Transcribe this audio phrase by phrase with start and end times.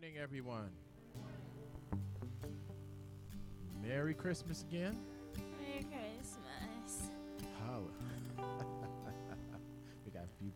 [0.00, 0.70] morning, everyone.
[3.84, 4.96] Merry Christmas again.
[5.60, 7.10] Merry Christmas.
[7.66, 7.82] Holla.
[10.06, 10.52] we got a few,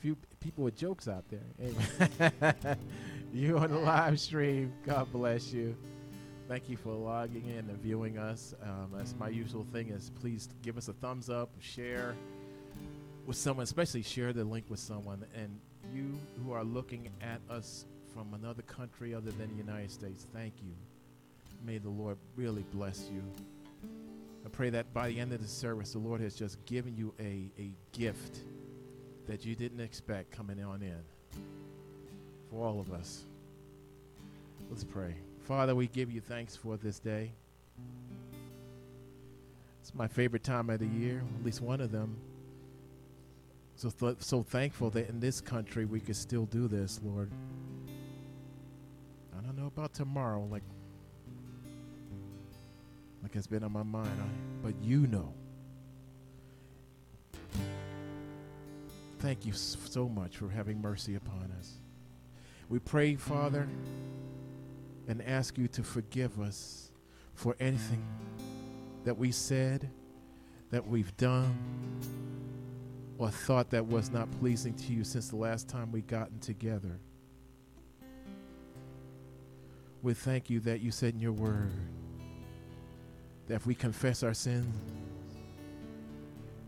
[0.00, 1.40] few people with jokes out there.
[1.62, 2.78] Amen.
[3.32, 5.74] you on the live stream, God bless you.
[6.46, 8.54] Thank you for logging in and viewing us.
[8.62, 12.14] Um, that's my usual thing is please give us a thumbs up, share
[13.24, 15.24] with someone, especially share the link with someone.
[15.34, 15.58] And
[15.90, 20.54] you who are looking at us from another country other than the United States, thank
[20.62, 20.72] you.
[21.66, 23.22] May the Lord really bless you.
[24.44, 27.12] I pray that by the end of the service, the Lord has just given you
[27.20, 28.38] a, a gift
[29.26, 30.96] that you didn't expect coming on in
[32.48, 33.24] for all of us.
[34.70, 35.14] Let's pray.
[35.40, 37.32] Father, we give you thanks for this day.
[39.82, 42.16] It's my favorite time of the year, at least one of them.
[43.74, 47.30] So, th- so thankful that in this country we could still do this, Lord.
[49.56, 50.62] Don't know about tomorrow, like
[53.22, 54.26] like it's been on my mind, I,
[54.62, 55.32] but you know.
[59.18, 61.72] Thank you so much for having mercy upon us.
[62.68, 63.66] We pray, Father,
[65.08, 66.90] and ask you to forgive us
[67.32, 68.04] for anything
[69.04, 69.88] that we said,
[70.70, 71.56] that we've done,
[73.16, 77.00] or thought that was not pleasing to you since the last time we gotten together.
[80.02, 81.72] We thank you that you said in your word
[83.48, 84.66] that if we confess our sins,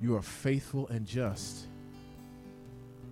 [0.00, 1.66] you are faithful and just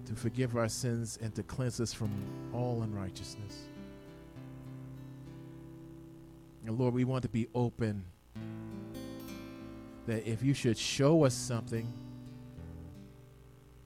[0.07, 2.11] to forgive our sins and to cleanse us from
[2.53, 3.69] all unrighteousness.
[6.65, 8.05] And Lord, we want to be open
[10.07, 11.93] that if you should show us something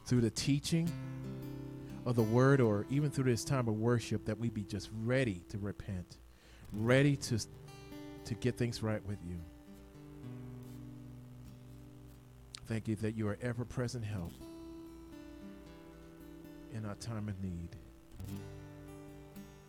[0.04, 0.90] through the teaching
[2.06, 5.42] of the word or even through this time of worship, that we be just ready
[5.50, 6.18] to repent,
[6.72, 7.38] ready to,
[8.24, 9.36] to get things right with you.
[12.66, 14.32] Thank you that you are ever present help
[16.72, 17.70] in our time of need.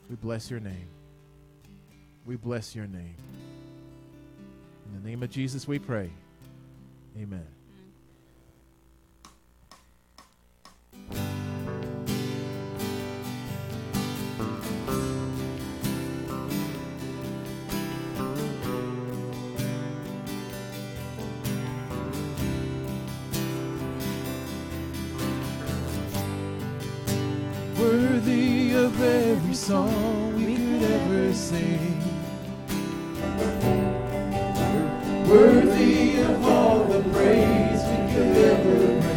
[0.10, 0.88] We bless your name.
[2.26, 3.16] We bless your name.
[4.86, 6.12] In the name of Jesus, we pray.
[7.18, 7.48] Amen.
[27.82, 31.98] Worthy of every song we could ever sing.
[35.28, 39.11] Worthy of all the praise we could ever bring.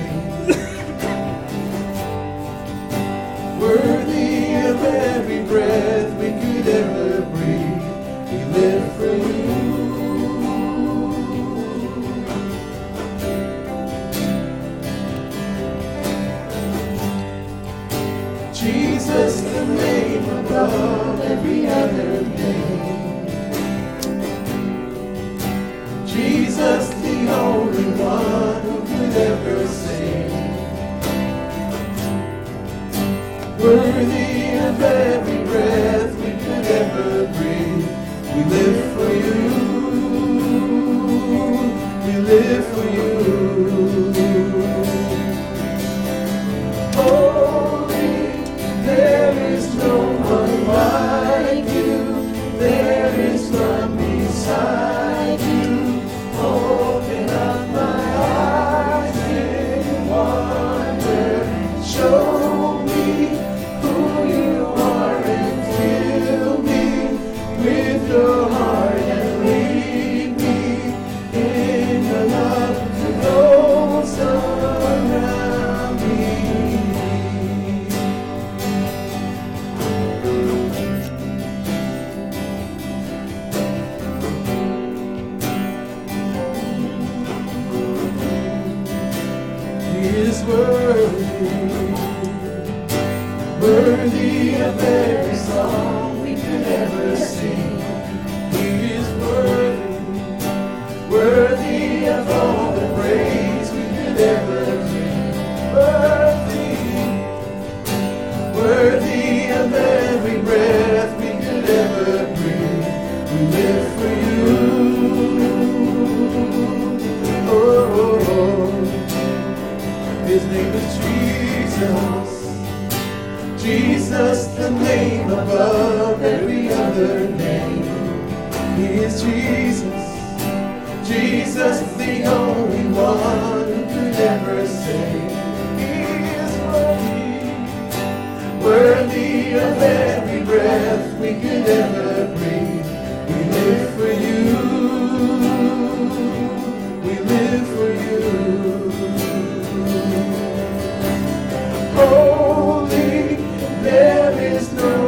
[154.55, 155.04] Is no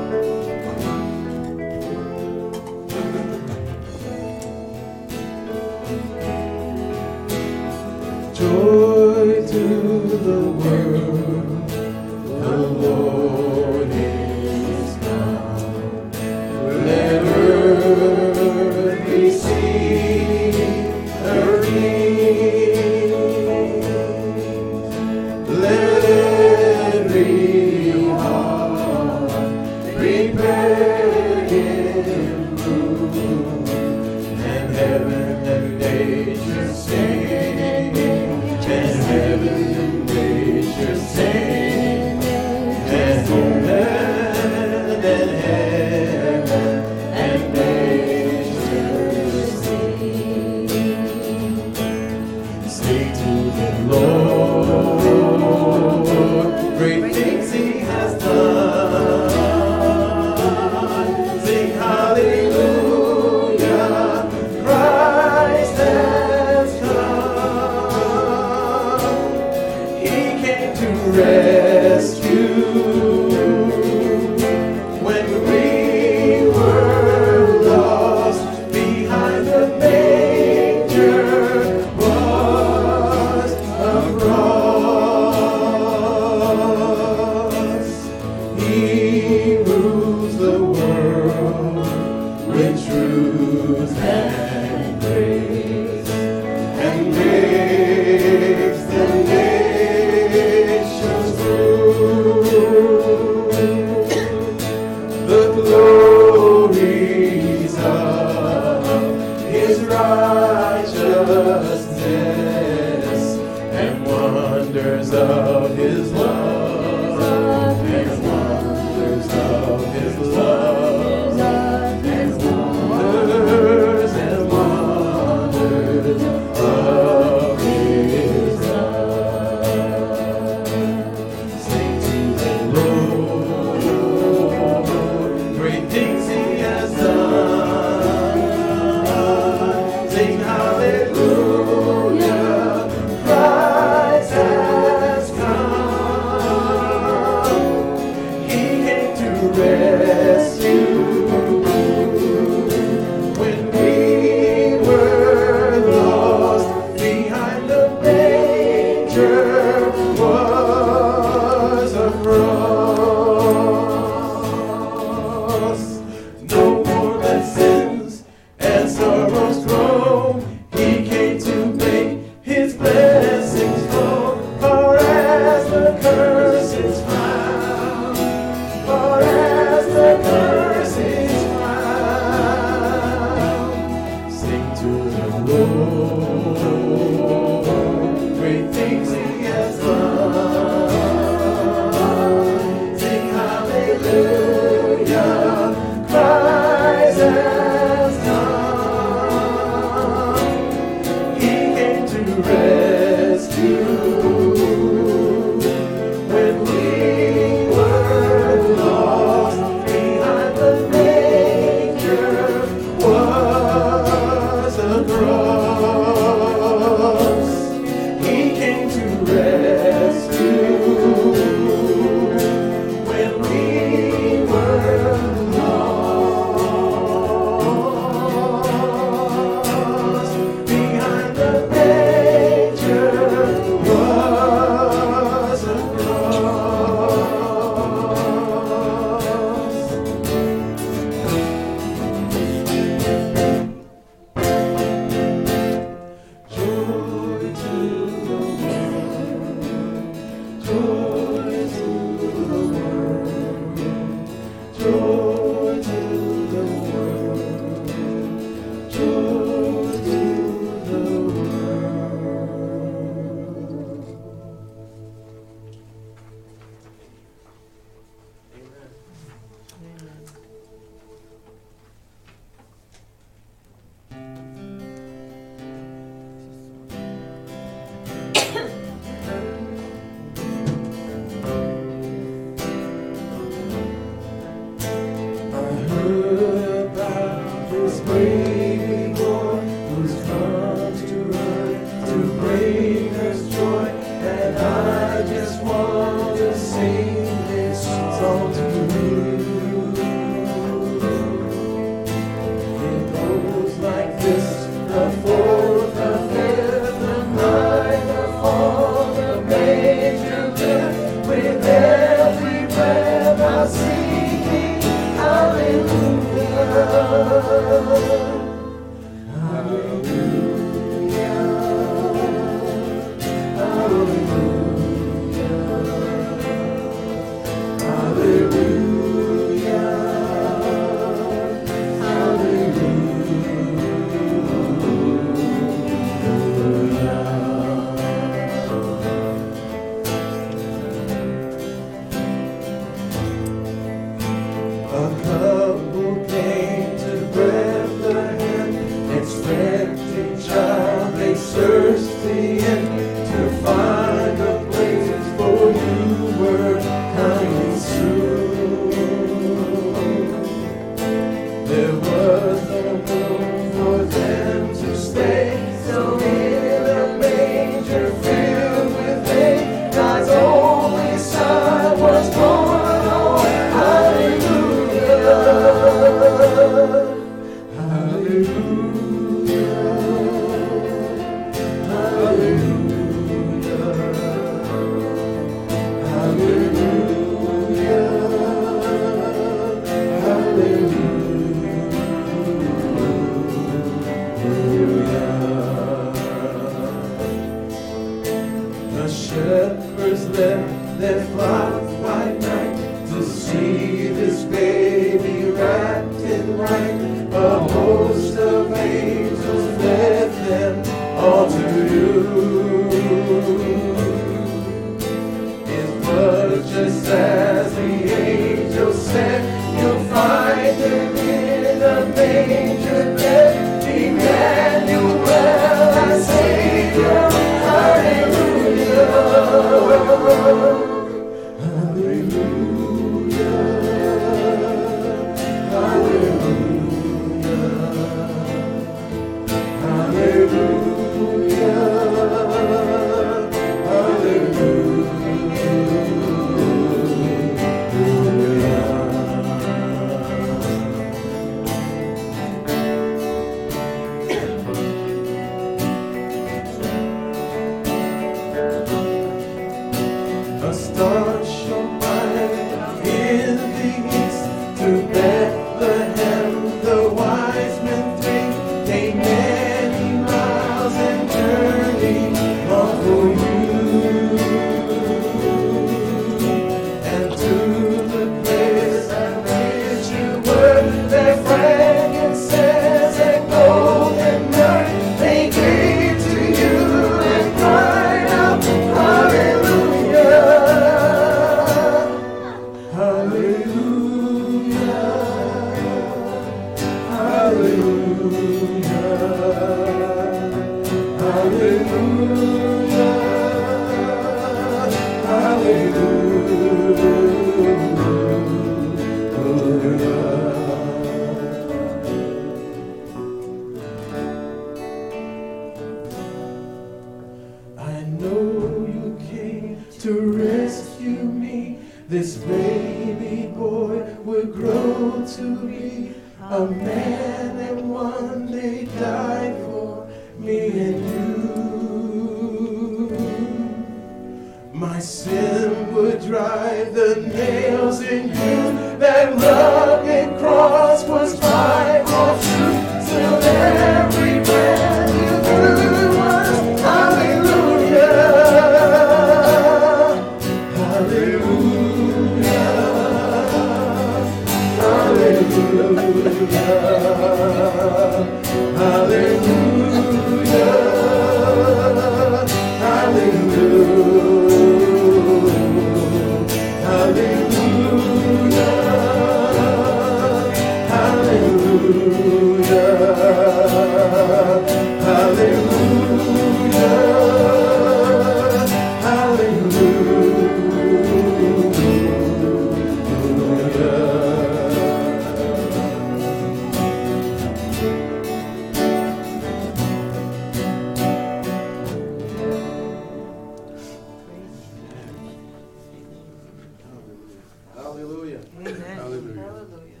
[597.92, 598.40] Hallelujah.
[598.58, 598.74] Amen.
[598.74, 599.42] Hallelujah.
[599.42, 600.00] Hallelujah.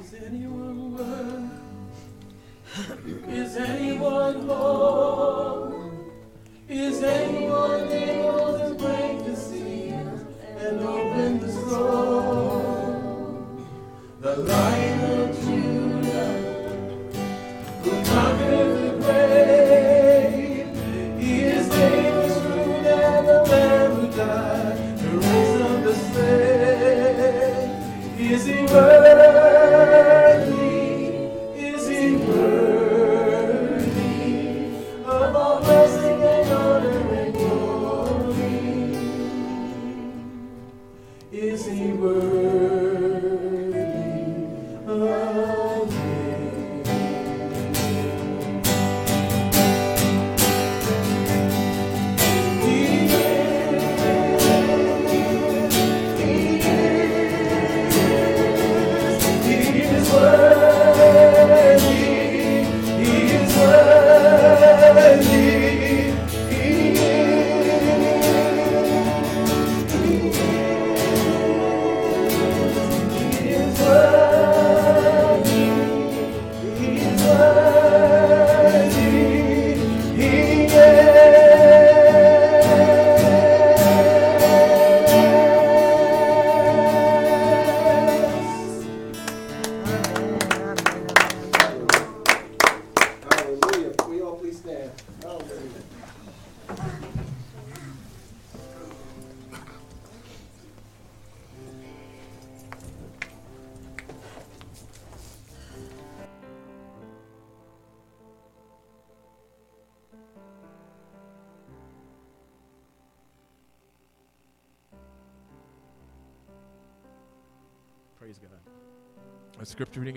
[0.00, 1.41] Is anyone worthy?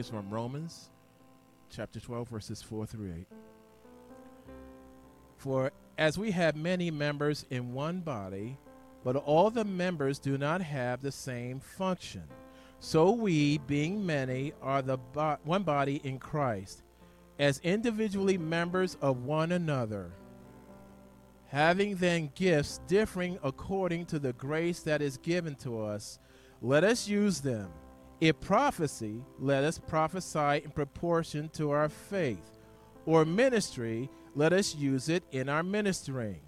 [0.10, 0.90] From Romans
[1.70, 3.28] chapter 12, verses 4 through 8.
[5.38, 8.58] For as we have many members in one body,
[9.04, 12.24] but all the members do not have the same function,
[12.80, 16.84] so we, being many, are the bo- one body in Christ,
[17.40, 20.12] as individually members of one another.
[21.48, 26.20] Having then gifts differing according to the grace that is given to us,
[26.62, 27.72] let us use them.
[28.22, 32.60] If prophecy, let us prophesy in proportion to our faith.
[33.06, 36.40] Or ministry, let us use it in our ministering.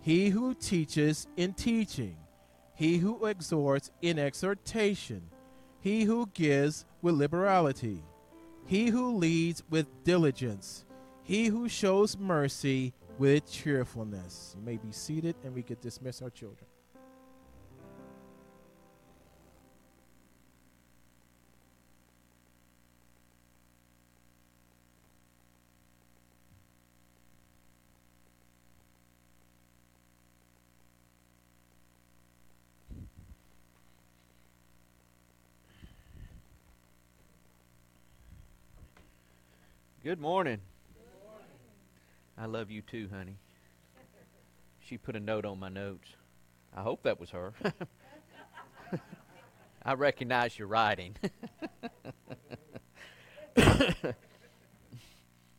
[0.00, 2.16] He who teaches in teaching,
[2.74, 5.22] he who exhorts in exhortation,
[5.80, 8.02] he who gives with liberality,
[8.64, 10.84] he who leads with diligence,
[11.22, 14.54] he who shows mercy with cheerfulness.
[14.56, 16.69] You may be seated and we could dismiss our children.
[40.10, 40.58] Good morning.
[42.36, 43.36] I love you too, honey.
[44.80, 46.08] She put a note on my notes.
[46.76, 47.52] I hope that was her.
[49.84, 51.14] I recognize your writing.
[53.56, 53.94] Is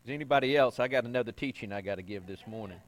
[0.09, 0.81] anybody else?
[0.81, 2.81] I got another teaching I got to give this morning.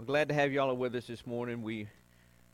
[0.00, 1.62] We're glad to have you all with us this morning.
[1.62, 1.86] We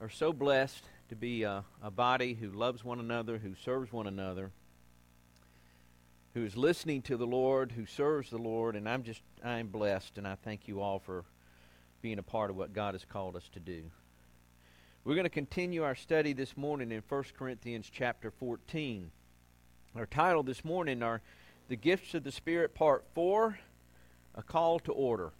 [0.03, 4.07] are so blessed to be a, a body who loves one another, who serves one
[4.07, 4.51] another
[6.35, 10.19] who is listening to the Lord, who serves the Lord, and I'm just I'm blessed
[10.19, 11.25] and I thank you all for
[12.03, 13.83] being a part of what God has called us to do.
[15.05, 19.11] We're going to continue our study this morning in 1 Corinthians chapter 14.
[19.97, 21.21] Our title this morning are
[21.69, 23.59] The Gifts of the Spirit part 4,
[24.35, 25.33] a call to order.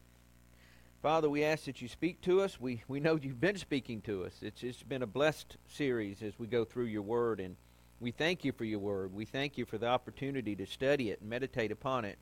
[1.03, 2.61] Father, we ask that you speak to us.
[2.61, 4.35] We we know you've been speaking to us.
[4.43, 7.57] It's it's been a blessed series as we go through your word and
[8.01, 9.15] we thank you for your word.
[9.15, 12.19] We thank you for the opportunity to study it and meditate upon it.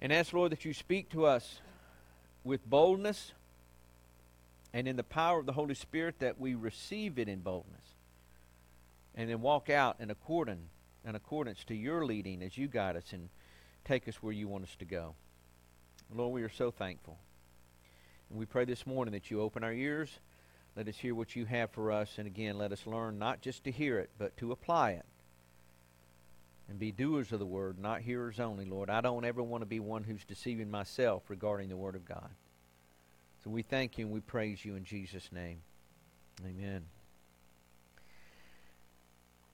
[0.00, 1.60] And ask, Lord, that you speak to us
[2.44, 3.32] with boldness
[4.72, 7.82] and in the power of the Holy Spirit that we receive it in boldness.
[9.16, 10.68] And then walk out in accordance,
[11.04, 13.28] in accordance to your leading as you guide us and
[13.84, 15.14] take us where you want us to go.
[16.14, 17.18] Lord, we are so thankful.
[18.30, 20.10] And we pray this morning that you open our ears
[20.76, 22.18] let us hear what you have for us.
[22.18, 25.06] And again, let us learn not just to hear it, but to apply it.
[26.68, 28.90] And be doers of the word, not hearers only, Lord.
[28.90, 32.28] I don't ever want to be one who's deceiving myself regarding the word of God.
[33.42, 35.60] So we thank you and we praise you in Jesus' name.
[36.44, 36.82] Amen.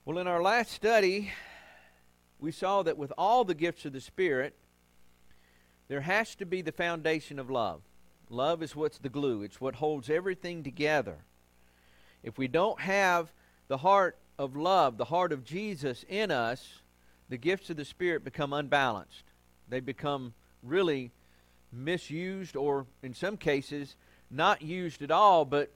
[0.05, 1.31] Well, in our last study,
[2.41, 4.57] we saw that with all the gifts of the Spirit,
[5.87, 7.83] there has to be the foundation of love.
[8.33, 11.19] Love is what's the glue, it's what holds everything together.
[12.23, 13.31] If we don't have
[13.69, 16.81] the heart of love, the heart of Jesus in us,
[17.29, 19.25] the gifts of the Spirit become unbalanced.
[19.69, 21.11] They become really
[21.71, 23.97] misused, or in some cases,
[24.31, 25.71] not used at all, but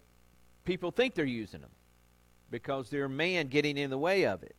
[0.65, 1.71] people think they're using them
[2.51, 4.57] because they're man getting in the way of it.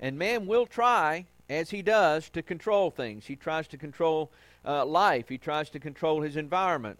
[0.00, 3.24] And man will try, as he does, to control things.
[3.24, 4.30] He tries to control
[4.66, 6.98] uh, life, he tries to control his environment.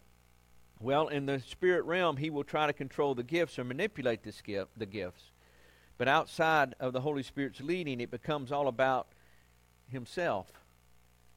[0.81, 4.43] Well, in the spirit realm, he will try to control the gifts or manipulate this
[4.43, 5.31] gift, the gifts.
[5.99, 9.09] But outside of the Holy Spirit's leading, it becomes all about
[9.89, 10.49] himself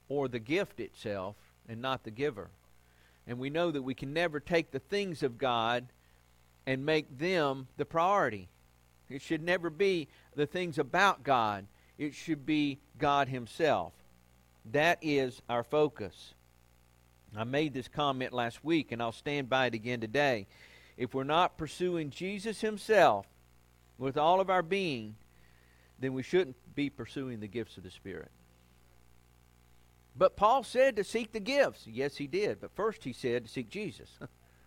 [0.10, 1.36] or the gift itself
[1.68, 2.50] and not the giver.
[3.26, 5.88] And we know that we can never take the things of God
[6.66, 8.50] and make them the priority.
[9.08, 11.66] It should never be the things about God,
[11.98, 13.94] it should be God Himself.
[14.72, 16.34] That is our focus.
[17.36, 20.48] I made this comment last week, and I'll stand by it again today.
[20.98, 23.26] If we're not pursuing Jesus Himself
[23.98, 25.16] with all of our being,
[26.00, 28.32] then we shouldn't be pursuing the gifts of the Spirit.
[30.16, 31.88] But Paul said to seek the gifts.
[31.88, 32.60] Yes, he did.
[32.60, 34.10] But first he said to seek Jesus.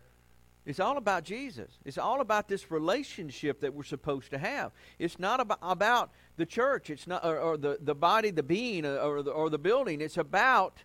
[0.66, 1.70] it's all about Jesus.
[1.84, 4.72] It's all about this relationship that we're supposed to have.
[4.98, 6.88] It's not about, the church.
[6.88, 10.00] It's not or, or the, the body, the being, or the, or the building.
[10.00, 10.82] It's about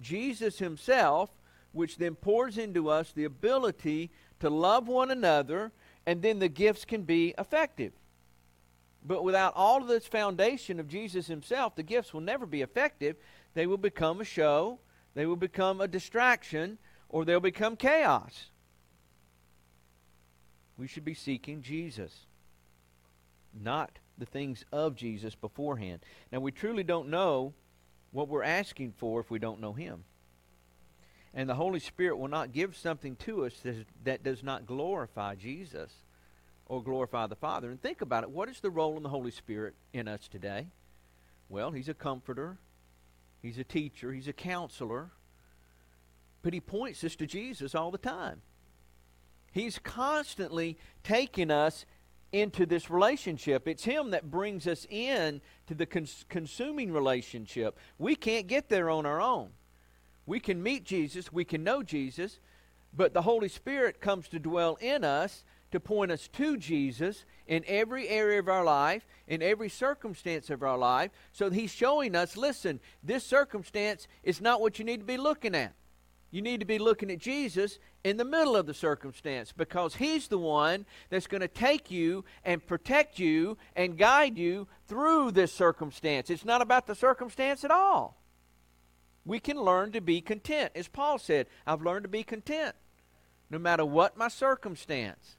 [0.00, 1.30] Jesus himself,
[1.72, 5.72] which then pours into us the ability to love one another,
[6.06, 7.92] and then the gifts can be effective.
[9.04, 13.16] But without all of this foundation of Jesus himself, the gifts will never be effective.
[13.54, 14.78] They will become a show,
[15.14, 16.78] they will become a distraction,
[17.08, 18.50] or they'll become chaos.
[20.76, 22.26] We should be seeking Jesus.
[23.62, 26.00] not the things of Jesus beforehand.
[26.32, 27.54] Now, we truly don't know
[28.16, 30.04] what we're asking for if we don't know Him.
[31.34, 33.62] And the Holy Spirit will not give something to us
[34.04, 35.92] that, does not glorify Jesus
[36.64, 37.68] or glorify the Father.
[37.68, 38.30] And think about it.
[38.30, 40.68] What is the role of the Holy Spirit in us today?
[41.50, 42.56] Well, He's a comforter,
[43.42, 45.10] He's a teacher, He's a counselor,
[46.40, 48.40] but He points us to Jesus all the time.
[49.52, 51.84] He's constantly taking us
[52.40, 53.66] into this relationship.
[53.66, 57.78] It's Him that brings us in to the cons- consuming relationship.
[57.98, 59.50] We can't get there on our own.
[60.26, 62.40] We can meet Jesus, we can know Jesus,
[62.92, 67.64] but the Holy Spirit comes to dwell in us to point us to Jesus in
[67.66, 71.10] every area of our life, in every circumstance of our life.
[71.32, 75.54] So He's showing us listen, this circumstance is not what you need to be looking
[75.54, 75.74] at.
[76.36, 80.28] You need to be looking at Jesus in the middle of the circumstance because He's
[80.28, 85.52] the one that's going to take you and protect you and guide you through this
[85.52, 86.28] circumstance.
[86.28, 88.18] It's not about the circumstance at all
[89.26, 90.72] we can learn to be content.
[90.74, 92.74] As Paul said, I've learned to be content.
[93.50, 95.36] No matter what my circumstance,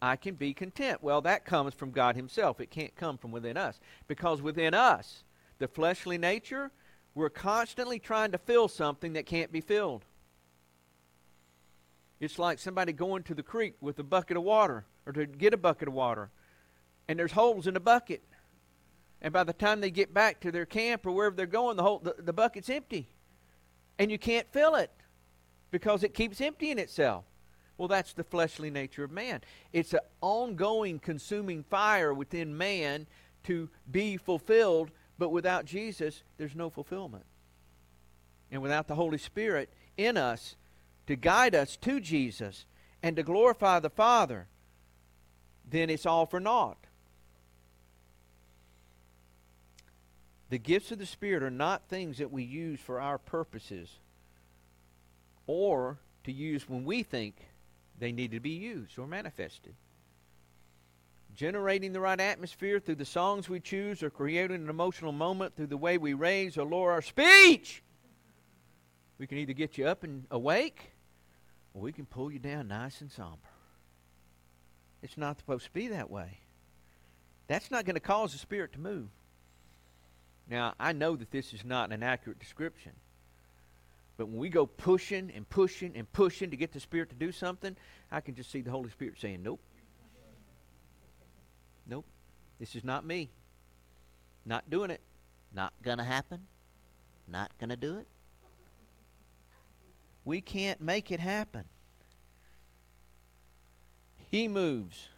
[0.00, 1.02] I can be content.
[1.02, 2.60] Well, that comes from God Himself.
[2.60, 3.80] It can't come from within us.
[4.06, 5.24] Because within us,
[5.58, 6.70] the fleshly nature,
[7.14, 10.04] we're constantly trying to fill something that can't be filled.
[12.20, 15.52] It's like somebody going to the creek with a bucket of water or to get
[15.52, 16.30] a bucket of water,
[17.08, 18.22] and there's holes in the bucket.
[19.20, 21.82] And by the time they get back to their camp or wherever they're going, the,
[21.82, 23.08] whole, the, the bucket's empty
[23.98, 24.90] and you can't fill it
[25.70, 27.24] because it keeps emptying itself.
[27.76, 29.40] Well, that's the fleshly nature of man.
[29.72, 33.06] It's an ongoing consuming fire within man
[33.44, 37.24] to be fulfilled, but without Jesus, there's no fulfillment.
[38.50, 40.56] And without the Holy Spirit in us
[41.06, 42.66] to guide us to Jesus
[43.02, 44.46] and to glorify the Father,
[45.68, 46.78] then it's all for naught.
[50.50, 53.90] The gifts of the Spirit are not things that we use for our purposes
[55.46, 57.36] or to use when we think
[57.98, 59.74] they need to be used or manifested.
[61.34, 65.66] Generating the right atmosphere through the songs we choose or creating an emotional moment through
[65.66, 67.82] the way we raise or lower our speech.
[69.18, 70.93] We can either get you up and awake
[71.82, 73.38] we can pull you down nice and somber.
[75.02, 76.38] It's not supposed to be that way.
[77.48, 79.08] That's not going to cause the Spirit to move.
[80.48, 82.92] Now, I know that this is not an accurate description.
[84.16, 87.32] But when we go pushing and pushing and pushing to get the Spirit to do
[87.32, 87.76] something,
[88.10, 89.60] I can just see the Holy Spirit saying, Nope.
[91.86, 92.06] Nope.
[92.60, 93.30] This is not me.
[94.46, 95.00] Not doing it.
[95.52, 96.46] Not going to happen.
[97.26, 98.06] Not going to do it.
[100.24, 101.64] We can't make it happen.
[104.30, 105.08] He moves,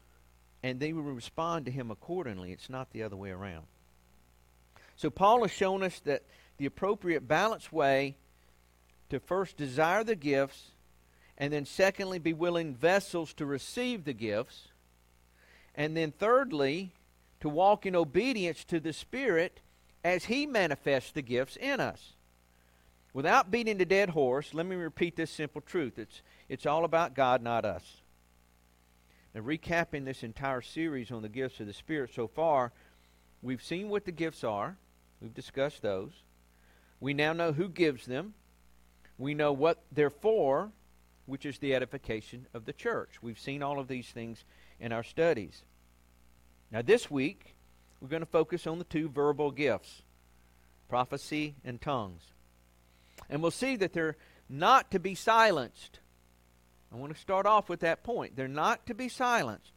[0.62, 2.52] and they will respond to him accordingly.
[2.52, 3.66] It's not the other way around.
[4.96, 6.22] So Paul has shown us that
[6.58, 8.16] the appropriate balanced way
[9.10, 10.70] to first desire the gifts
[11.38, 14.68] and then secondly be willing vessels to receive the gifts
[15.74, 16.92] and then thirdly
[17.40, 19.60] to walk in obedience to the spirit
[20.02, 22.15] as he manifests the gifts in us
[23.16, 27.14] without beating the dead horse let me repeat this simple truth it's it's all about
[27.14, 28.02] god not us
[29.34, 32.72] now recapping this entire series on the gifts of the spirit so far
[33.42, 34.76] we've seen what the gifts are
[35.20, 36.12] We've discussed those.
[37.00, 38.34] We now know who gives them.
[39.18, 40.70] We know what they're for,
[41.24, 43.22] which is the edification of the church.
[43.22, 44.44] We've seen all of these things
[44.78, 45.62] in our studies.
[46.70, 47.54] Now, this week,
[48.00, 50.02] we're going to focus on the two verbal gifts
[50.88, 52.22] prophecy and tongues.
[53.28, 54.16] And we'll see that they're
[54.48, 56.00] not to be silenced.
[56.92, 58.36] I want to start off with that point.
[58.36, 59.72] They're not to be silenced.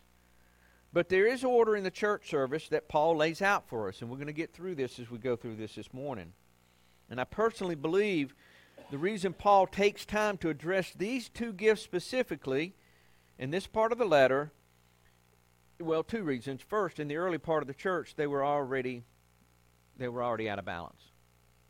[0.91, 4.09] But there is order in the church service that Paul lays out for us, and
[4.09, 6.33] we're going to get through this as we go through this this morning.
[7.09, 8.33] And I personally believe
[8.89, 12.73] the reason Paul takes time to address these two gifts specifically
[13.37, 14.51] in this part of the letter,
[15.79, 16.61] well, two reasons.
[16.61, 19.03] First, in the early part of the church, they were already
[19.97, 21.01] they were already out of balance.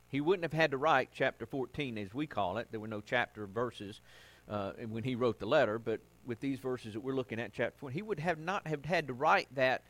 [0.10, 2.68] He wouldn't have had to write chapter 14 as we call it.
[2.72, 4.02] There were no chapter verses
[4.50, 7.80] uh, when he wrote the letter, but with these verses that we're looking at, chapter
[7.80, 9.84] 20, he would have not have had to write that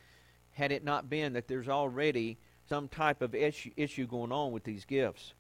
[0.52, 4.64] had it not been that there's already some type of issue, issue going on with
[4.64, 5.34] these gifts.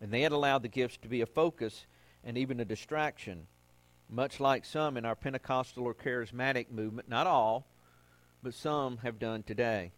[0.00, 1.86] And they had allowed the gifts to be a focus
[2.22, 3.46] and even a distraction,
[4.08, 7.66] much like some in our Pentecostal or charismatic movement, not all,
[8.42, 9.92] but some have done today.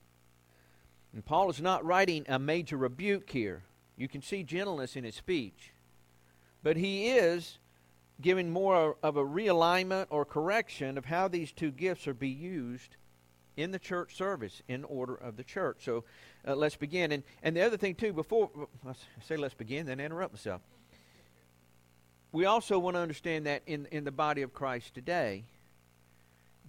[1.12, 3.62] And Paul is not writing a major rebuke here.
[3.96, 5.72] You can see gentleness in his speech.
[6.62, 7.59] But he is
[8.20, 12.96] giving more of a realignment or correction of how these two gifts are be used
[13.57, 15.85] in the church service, in order of the church.
[15.85, 16.05] So
[16.46, 17.12] uh, let's begin.
[17.12, 18.51] And, and the other thing, too, before
[18.88, 20.62] I say let's begin, then interrupt myself.
[22.31, 25.44] We also want to understand that in, in the body of Christ today,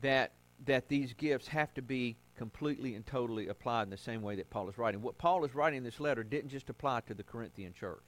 [0.02, 0.34] that,
[0.66, 4.50] that these gifts have to be completely and totally applied in the same way that
[4.50, 5.02] Paul is writing.
[5.02, 8.04] What Paul is writing in this letter didn't just apply to the Corinthian church,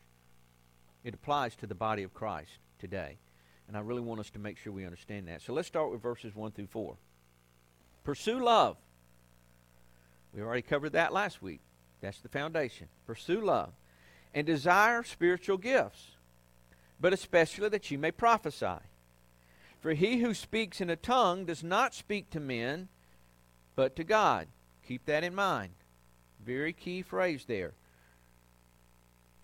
[1.04, 3.18] it applies to the body of Christ today.
[3.68, 5.42] And I really want us to make sure we understand that.
[5.42, 6.96] So let's start with verses 1 through 4.
[8.04, 8.78] Pursue love.
[10.34, 11.62] We already covered that last week.
[12.02, 12.88] That's the foundation.
[13.08, 13.74] Pursue love.
[14.34, 16.12] And desire spiritual gifts,
[17.00, 18.84] but especially that you may prophesy.
[19.80, 22.90] For he who speaks in a tongue does not speak to men,
[23.76, 24.48] but to God.
[24.88, 25.74] Keep that in mind.
[26.44, 27.74] Very key phrase there.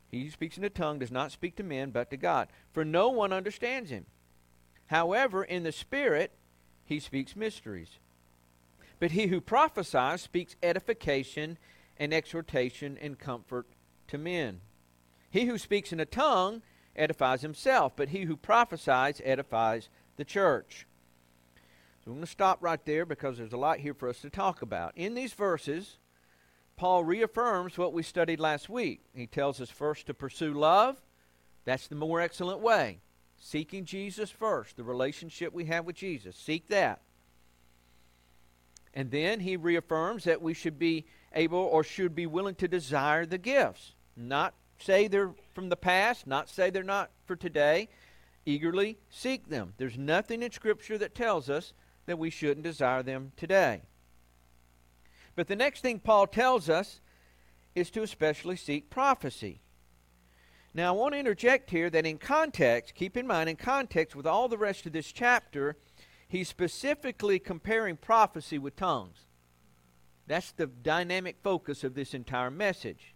[0.10, 2.50] He who speaks in a tongue does not speak to men, but to God.
[2.74, 4.06] For no one understands him.
[4.88, 6.32] However, in the Spirit,
[6.84, 7.98] he speaks mysteries.
[9.00, 11.58] But he who prophesies speaks edification
[11.98, 13.68] and exhortation and comfort
[14.10, 14.60] to men.
[15.30, 16.62] He who speaks in a tongue
[16.96, 20.86] edifies himself, but he who prophesies edifies the church.
[22.04, 24.30] So I'm going to stop right there because there's a lot here for us to
[24.30, 24.94] talk about.
[24.96, 25.98] In these verses,
[26.76, 29.02] Paul reaffirms what we studied last week.
[29.14, 31.00] He tells us first to pursue love.
[31.64, 33.02] That's the more excellent way.
[33.38, 36.36] Seeking Jesus first, the relationship we have with Jesus.
[36.36, 37.02] Seek that.
[38.96, 43.26] And then he reaffirms that we should be able or should be willing to desire
[43.28, 43.94] the gifts.
[44.18, 47.90] Not say they're from the past, not say they're not for today.
[48.46, 49.74] Eagerly seek them.
[49.78, 51.74] There's nothing in Scripture that tells us
[52.06, 53.82] that we shouldn't desire them today.
[55.36, 57.00] But the next thing Paul tells us
[57.74, 59.62] is to especially seek prophecy.
[60.74, 64.26] Now, I want to interject here that in context, keep in mind, in context with
[64.26, 65.76] all the rest of this chapter,
[66.28, 69.26] he's specifically comparing prophecy with tongues.
[70.28, 73.14] That's the dynamic focus of this entire message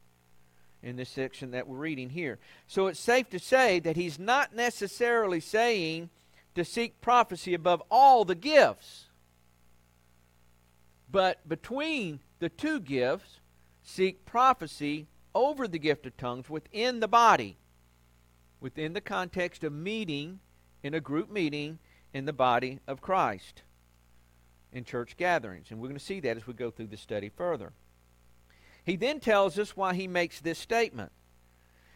[0.83, 2.39] in this section that we're reading here.
[2.67, 6.09] So it's safe to say that he's not necessarily saying
[6.55, 9.05] to seek prophecy above all the gifts.
[11.11, 13.39] But between the two gifts,
[13.83, 17.57] seek prophecy over the gift of tongues within the body,
[18.59, 20.39] within the context of meeting
[20.81, 21.79] in a group meeting
[22.13, 23.63] in the body of Christ
[24.71, 25.67] in church gatherings.
[25.69, 27.73] And we're going to see that as we go through the study further.
[28.83, 31.11] He then tells us why he makes this statement.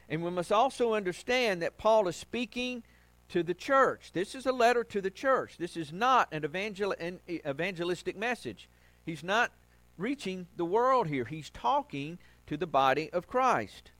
[0.09, 2.83] And we must also understand that Paul is speaking
[3.29, 4.11] to the church.
[4.13, 5.57] This is a letter to the church.
[5.57, 8.67] This is not an, evangel- an evangelistic message.
[9.05, 9.51] He's not
[9.97, 11.25] reaching the world here.
[11.25, 12.17] He's talking
[12.47, 13.91] to the body of Christ.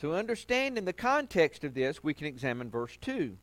[0.00, 3.38] So, understanding the context of this, we can examine verse 2,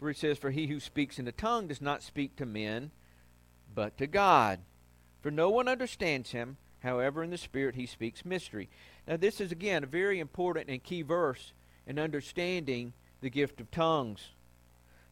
[0.00, 2.90] where he says, For he who speaks in a tongue does not speak to men,
[3.72, 4.58] but to God.
[5.20, 8.68] For no one understands him, however, in the Spirit he speaks mystery.
[9.06, 11.52] Now, this is, again, a very important and key verse
[11.92, 14.30] in understanding the gift of tongues.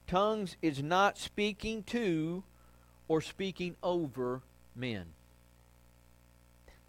[0.06, 2.42] Tongues is not speaking to
[3.06, 4.40] or speaking over
[4.74, 5.04] men.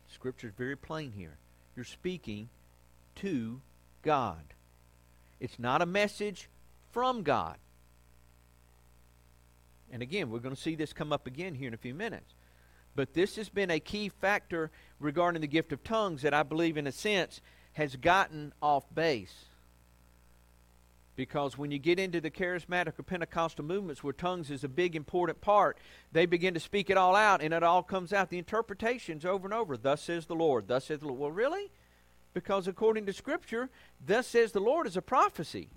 [0.07, 1.37] Scripture is very plain here.
[1.75, 2.47] You're speaking
[3.15, 3.59] to
[4.01, 4.53] God.
[5.41, 6.47] It's not a message
[6.93, 7.57] from God.
[9.91, 12.33] And again, we're going to see this come up again here in a few minutes.
[12.95, 14.71] But this has been a key factor
[15.01, 17.41] regarding the gift of tongues that I believe, in a sense,
[17.73, 19.47] has gotten off base.
[21.15, 24.95] Because when you get into the charismatic or Pentecostal movements where tongues is a big
[24.95, 25.77] important part,
[26.11, 28.29] they begin to speak it all out and it all comes out.
[28.29, 29.75] The interpretations over and over.
[29.75, 30.67] Thus says the Lord.
[30.67, 31.19] Thus says the Lord.
[31.19, 31.71] Well, really?
[32.33, 33.69] Because according to Scripture,
[34.03, 35.69] thus says the Lord is a prophecy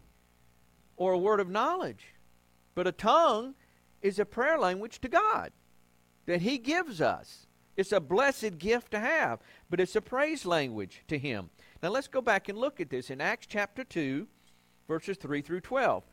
[0.96, 2.14] or a word of knowledge.
[2.76, 3.54] But a tongue
[4.02, 5.50] is a prayer language to God
[6.26, 7.46] that He gives us.
[7.76, 11.50] It's a blessed gift to have, but it's a praise language to Him.
[11.82, 14.28] Now let's go back and look at this in Acts chapter 2
[14.88, 16.04] verses 3 through 12.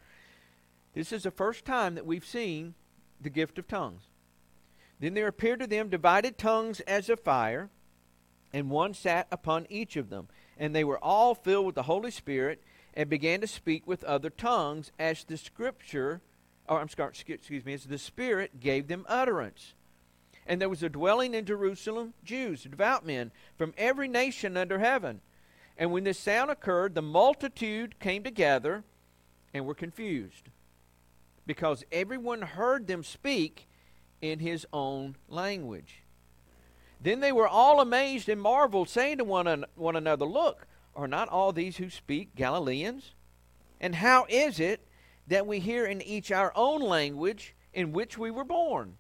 [0.93, 2.73] This is the first time that we've seen
[3.19, 4.03] the gift of tongues.
[4.99, 7.69] Then there appeared to them divided tongues as of fire,
[8.53, 10.27] and one sat upon each of them.
[10.57, 12.61] And they were all filled with the Holy Spirit
[12.93, 16.21] and began to speak with other tongues as the Scripture,
[16.67, 19.73] or I'm sorry, excuse me, as the Spirit gave them utterance.
[20.45, 25.21] And there was a dwelling in Jerusalem Jews, devout men from every nation under heaven.
[25.81, 28.83] And when this sound occurred, the multitude came together
[29.51, 30.49] and were confused
[31.47, 33.67] because everyone heard them speak
[34.21, 36.03] in his own language.
[37.01, 41.07] Then they were all amazed and marveled, saying to one, an- one another, Look, are
[41.07, 43.15] not all these who speak Galileans?
[43.79, 44.87] And how is it
[45.25, 48.97] that we hear in each our own language in which we were born?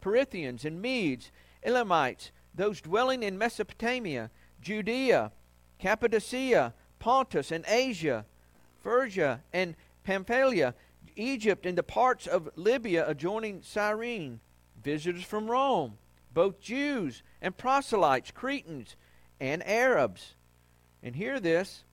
[0.00, 1.30] Parthians and Medes,
[1.62, 5.30] Elamites, those dwelling in Mesopotamia, Judea,
[5.78, 8.24] Cappadocia, Pontus and Asia,
[8.82, 10.74] Phrygia and Pamphylia,
[11.16, 14.40] Egypt and the parts of Libya adjoining Cyrene,
[14.82, 15.98] visitors from Rome,
[16.32, 18.96] both Jews and proselytes, Cretans
[19.40, 20.34] and Arabs.
[21.02, 21.84] And hear this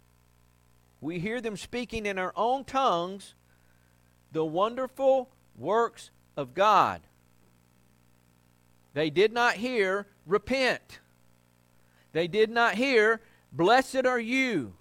[1.01, 3.35] we hear them speaking in our own tongues
[4.31, 7.01] the wonderful works of God.
[8.93, 10.99] They did not hear, repent.
[12.11, 13.21] They did not hear,
[13.55, 14.73] blessed are you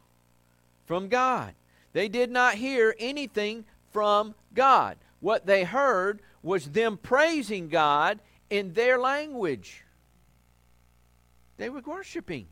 [0.87, 1.55] from God.
[1.93, 4.97] They did not hear anything from God.
[5.20, 8.20] What they heard was them praising God
[8.51, 9.85] in their language.
[11.57, 12.49] They were worshiping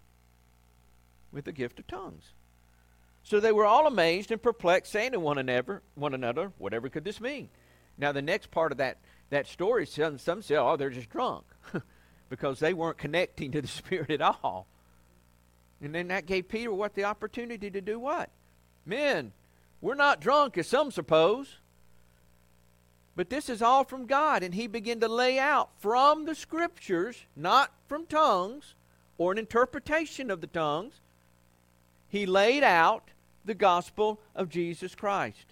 [1.33, 2.33] with the gift of tongues.
[3.25, 7.05] So they were all amazed and perplexed, saying to one another, one another, whatever could
[7.05, 7.49] this mean?
[7.99, 8.99] Now the next part of that,
[9.31, 11.45] that story, some, some say, oh, they're just drunk.
[12.29, 14.67] because they weren't connecting to the Spirit at all.
[15.83, 18.31] And then that gave Peter what the opportunity to do what?
[18.87, 19.33] Men,
[19.81, 21.57] we're not drunk as some suppose.
[23.15, 24.43] But this is all from God.
[24.43, 28.75] And he began to lay out from the scriptures, not from tongues
[29.19, 31.01] or an interpretation of the tongues.
[32.09, 33.11] He laid out
[33.45, 35.47] the gospel of Jesus Christ.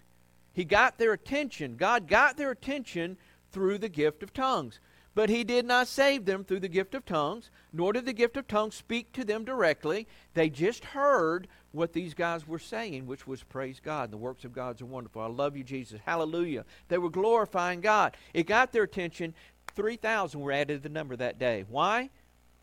[0.52, 1.76] He got their attention.
[1.76, 3.16] God got their attention
[3.52, 4.78] through the gift of tongues.
[5.14, 8.36] But he did not save them through the gift of tongues, nor did the gift
[8.36, 10.06] of tongues speak to them directly.
[10.34, 14.10] They just heard what these guys were saying, which was praise God.
[14.10, 15.22] The works of God are wonderful.
[15.22, 16.00] I love you, Jesus.
[16.04, 16.64] Hallelujah.
[16.88, 18.16] They were glorifying God.
[18.34, 19.34] It got their attention.
[19.74, 21.64] 3,000 were added to the number that day.
[21.68, 22.10] Why?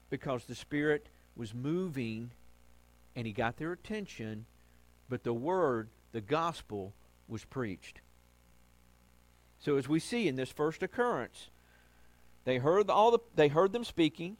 [0.09, 2.31] Because the Spirit was moving
[3.15, 4.45] and he got their attention,
[5.09, 6.93] but the word, the gospel,
[7.27, 7.99] was preached.
[9.59, 11.49] So as we see in this first occurrence,
[12.47, 14.37] they heard all the they heard them speaking,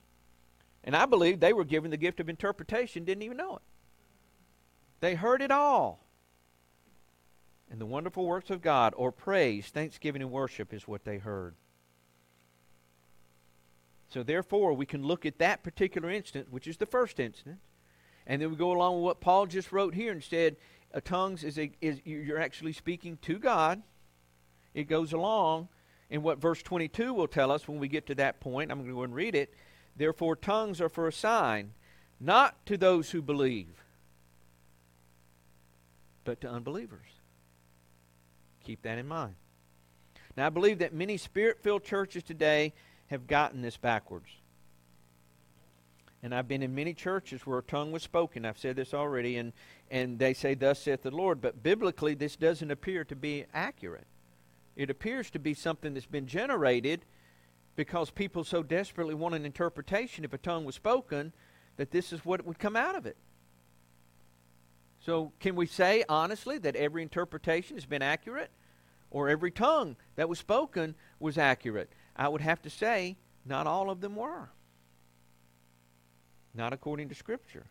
[0.82, 3.62] and I believe they were given the gift of interpretation, didn't even know it.
[5.02, 6.00] They heard it all.
[7.70, 11.56] And the wonderful works of God, or praise, thanksgiving, and worship is what they heard.
[14.08, 17.60] So therefore, we can look at that particular instant, which is the first incident,
[18.26, 20.14] and then we go along with what Paul just wrote here.
[20.14, 20.56] Instead,
[20.94, 23.84] a tongues is a is you're actually speaking to God.
[24.74, 25.68] It goes along,
[26.10, 28.72] and what verse 22 will tell us when we get to that point.
[28.72, 29.54] I'm going to go and read it.
[29.96, 31.74] Therefore, tongues are for a sign,
[32.20, 33.84] not to those who believe
[36.28, 37.08] but to unbelievers.
[38.66, 39.36] Keep that in mind.
[40.36, 42.74] Now, I believe that many spirit filled churches today
[43.08, 44.28] have gotten this backwards.
[46.22, 48.44] And I've been in many churches where a tongue was spoken.
[48.44, 49.54] I've said this already, and,
[49.90, 51.40] and they say, Thus saith the Lord.
[51.40, 54.08] But biblically, this doesn't appear to be accurate.
[54.78, 57.04] It appears to be something that's been generated
[57.76, 61.34] because people so desperately want an interpretation if a tongue was spoken
[61.78, 63.18] that this is what would come out of it.
[65.00, 68.52] So, can we say honestly that every interpretation has been accurate?
[69.10, 71.92] Or every tongue that was spoken was accurate?
[72.16, 74.50] I would have to say, not all of them were.
[76.54, 77.66] Not according to Scripture.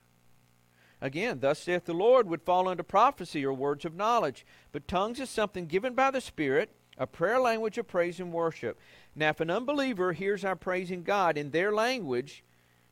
[1.00, 4.44] Again, thus saith the Lord would fall under prophecy or words of knowledge.
[4.72, 8.78] But tongues is something given by the Spirit, a prayer language of praise and worship.
[9.14, 12.44] Now, if an unbeliever hears our praising God in their language,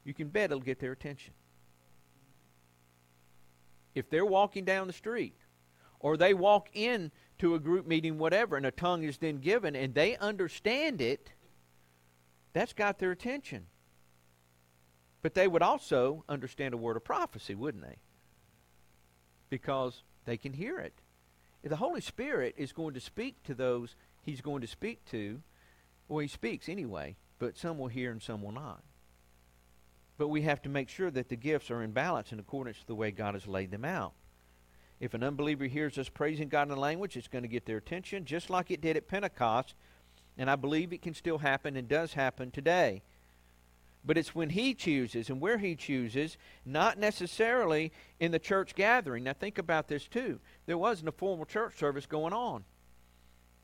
[0.05, 1.35] you can bet it'll get their attention
[3.95, 5.37] if they're walking down the street
[6.01, 9.75] or they walk in to a group meeting, whatever, and a tongue is then given
[9.75, 11.33] and they understand it,
[12.53, 13.67] that's got their attention.
[15.23, 17.97] But they would also understand a word of prophecy, wouldn't they?
[19.49, 21.01] Because they can hear it.
[21.65, 25.41] The Holy Spirit is going to speak to those he's going to speak to,
[26.09, 28.83] well, he speaks anyway, but some will hear and some will not.
[30.17, 32.87] But we have to make sure that the gifts are in balance in accordance to
[32.87, 34.13] the way God has laid them out.
[35.01, 38.25] If an unbeliever hears us praising God in language, it's going to get their attention,
[38.25, 39.75] just like it did at Pentecost.
[40.39, 43.03] And I believe it can still happen and does happen today.
[44.05, 46.37] But it's when he chooses and where he chooses,
[46.67, 47.91] not necessarily
[48.21, 49.25] in the church gathering.
[49.25, 50.41] Now, think about this too.
[50.67, 52.65] There wasn't a formal church service going on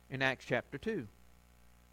[0.08, 1.06] in Acts chapter 2.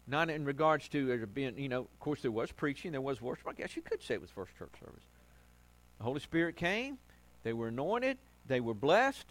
[0.06, 3.20] Not in regards to there being, you know, of course there was preaching, there was
[3.20, 3.46] worship.
[3.46, 5.04] I guess you could say it was first church service.
[5.98, 6.96] The Holy Spirit came,
[7.42, 9.26] they were anointed, they were blessed,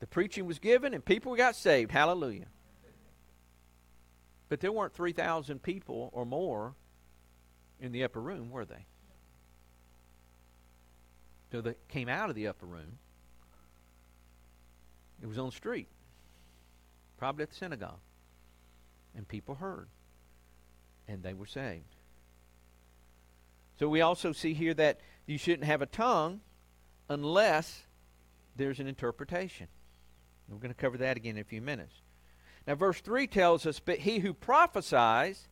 [0.00, 1.90] the preaching was given, and people got saved.
[1.90, 2.46] Hallelujah.
[4.48, 6.74] But there weren't 3,000 people or more
[7.80, 8.86] in the upper room, were they?
[11.52, 12.98] So they came out of the upper room.
[15.22, 15.88] It was on the street,
[17.18, 18.00] probably at the synagogue.
[19.14, 19.88] And people heard
[21.08, 21.94] and they were saved.
[23.78, 26.40] So we also see here that you shouldn't have a tongue
[27.08, 27.82] unless
[28.56, 29.68] there's an interpretation.
[30.48, 31.94] We're going to cover that again in a few minutes.
[32.66, 35.48] Now, verse 3 tells us, But he who prophesies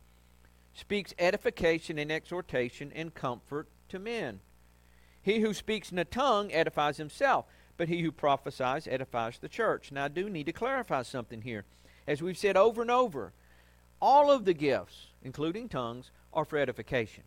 [0.75, 4.41] speaks edification and exhortation and comfort to men.
[5.21, 7.45] He who speaks in a tongue edifies himself,
[7.77, 9.91] but he who prophesies edifies the church.
[9.91, 11.65] Now, I do need to clarify something here.
[12.05, 13.33] As we've said over and over,
[13.99, 17.23] all of the gifts, including tongues, are for edification.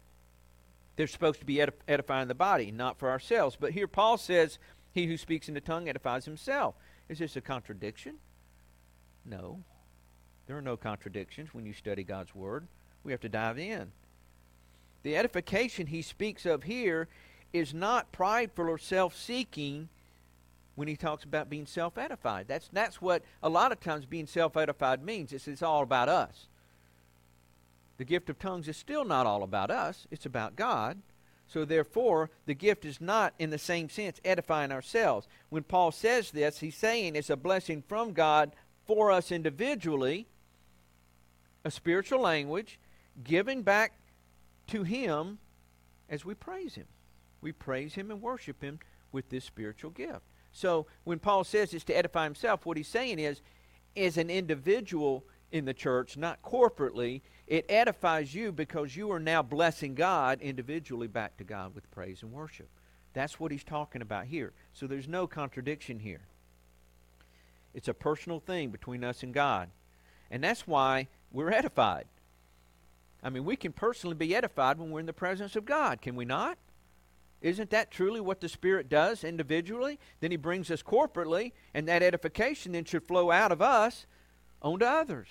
[0.97, 3.57] They're supposed to be edifying the body, not for ourselves.
[3.59, 4.59] But here Paul says,
[4.93, 6.75] He who speaks in the tongue edifies himself.
[7.09, 8.17] Is this a contradiction?
[9.25, 9.63] No.
[10.47, 12.67] There are no contradictions when you study God's Word.
[13.09, 13.91] We have to dive in.
[15.03, 17.09] The edification he speaks of here
[17.55, 19.89] is not prideful or self seeking
[20.75, 22.49] when he talks about being self edified.
[22.49, 25.33] That's, that's what a lot of times being self edified means.
[25.33, 26.49] It's, it's all about us.
[27.97, 30.99] The gift of tongues is still not all about us, it's about God.
[31.47, 35.27] So, therefore, the gift is not, in the same sense, edifying ourselves.
[35.49, 38.53] When Paul says this, he's saying it's a blessing from God
[38.87, 40.27] for us individually,
[41.65, 42.79] a spiritual language,
[43.25, 43.93] giving back
[44.69, 45.39] to Him
[46.09, 46.87] as we praise Him.
[47.41, 48.79] We praise Him and worship Him
[49.13, 50.23] with this spiritual gift.
[50.53, 53.43] So, when Paul says it's to edify himself, what he's saying is,
[53.97, 59.43] as an individual in the church, not corporately, it edifies you because you are now
[59.43, 62.69] blessing God individually back to God with praise and worship.
[63.15, 64.53] That's what he's talking about here.
[64.73, 66.27] So there's no contradiction here.
[67.75, 69.71] It's a personal thing between us and God.
[70.31, 72.05] And that's why we're edified.
[73.23, 76.15] I mean, we can personally be edified when we're in the presence of God, can
[76.15, 76.59] we not?
[77.41, 79.99] Isn't that truly what the Spirit does individually?
[80.21, 84.07] Then He brings us corporately, and that edification then should flow out of us
[84.61, 85.29] onto others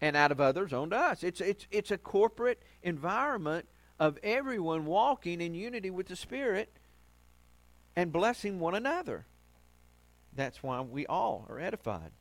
[0.00, 1.22] and out of others onto us.
[1.22, 3.66] It's, it's, it's a corporate environment
[3.98, 6.70] of everyone walking in unity with the Spirit
[7.96, 9.26] and blessing one another.
[10.34, 12.12] That's why we all are edified.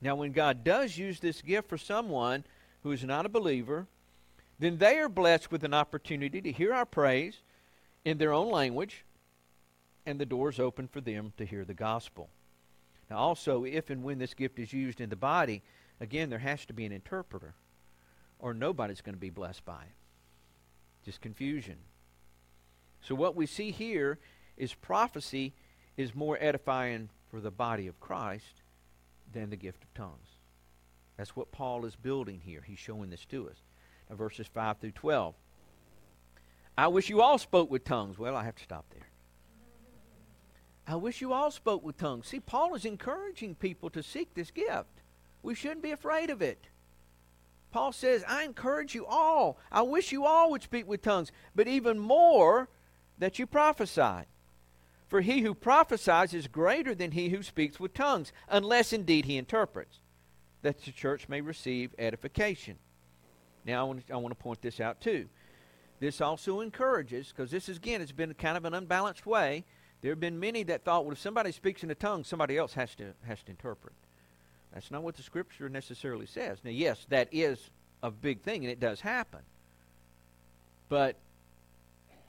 [0.00, 2.44] Now, when God does use this gift for someone
[2.82, 3.86] who is not a believer,
[4.58, 7.38] then they are blessed with an opportunity to hear our praise
[8.04, 9.04] in their own language,
[10.04, 12.28] and the doors open for them to hear the gospel.
[13.10, 15.62] Now, also, if and when this gift is used in the body,
[16.00, 17.54] again, there has to be an interpreter,
[18.38, 21.04] or nobody's going to be blessed by it.
[21.04, 21.76] Just confusion.
[23.00, 24.18] So, what we see here
[24.56, 25.52] is prophecy
[25.96, 28.62] is more edifying for the body of Christ
[29.32, 30.31] than the gift of tongues.
[31.22, 32.64] That's what Paul is building here.
[32.66, 33.54] He's showing this to us.
[34.10, 35.36] Now, verses 5 through 12.
[36.76, 38.18] I wish you all spoke with tongues.
[38.18, 39.06] Well, I have to stop there.
[40.84, 42.26] I wish you all spoke with tongues.
[42.26, 44.88] See, Paul is encouraging people to seek this gift.
[45.44, 46.66] We shouldn't be afraid of it.
[47.70, 49.58] Paul says, I encourage you all.
[49.70, 52.68] I wish you all would speak with tongues, but even more
[53.18, 54.26] that you prophesy.
[55.06, 59.36] For he who prophesies is greater than he who speaks with tongues, unless indeed he
[59.36, 60.00] interprets,
[60.62, 62.76] that the church may receive edification.
[63.64, 65.28] Now, I want to, I want to point this out too.
[66.00, 69.64] This also encourages, because this is, again, it's been kind of an unbalanced way.
[70.00, 72.74] There have been many that thought, well, if somebody speaks in a tongue, somebody else
[72.74, 73.94] has to, has to interpret.
[74.74, 76.58] That's not what the Scripture necessarily says.
[76.64, 77.70] Now, yes, that is
[78.02, 79.40] a big thing, and it does happen.
[80.88, 81.16] But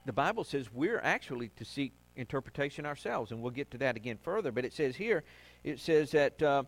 [0.04, 4.18] the Bible says we're actually to seek interpretation ourselves, and we'll get to that again
[4.22, 4.52] further.
[4.52, 5.24] But it says here,
[5.64, 6.62] it says that uh,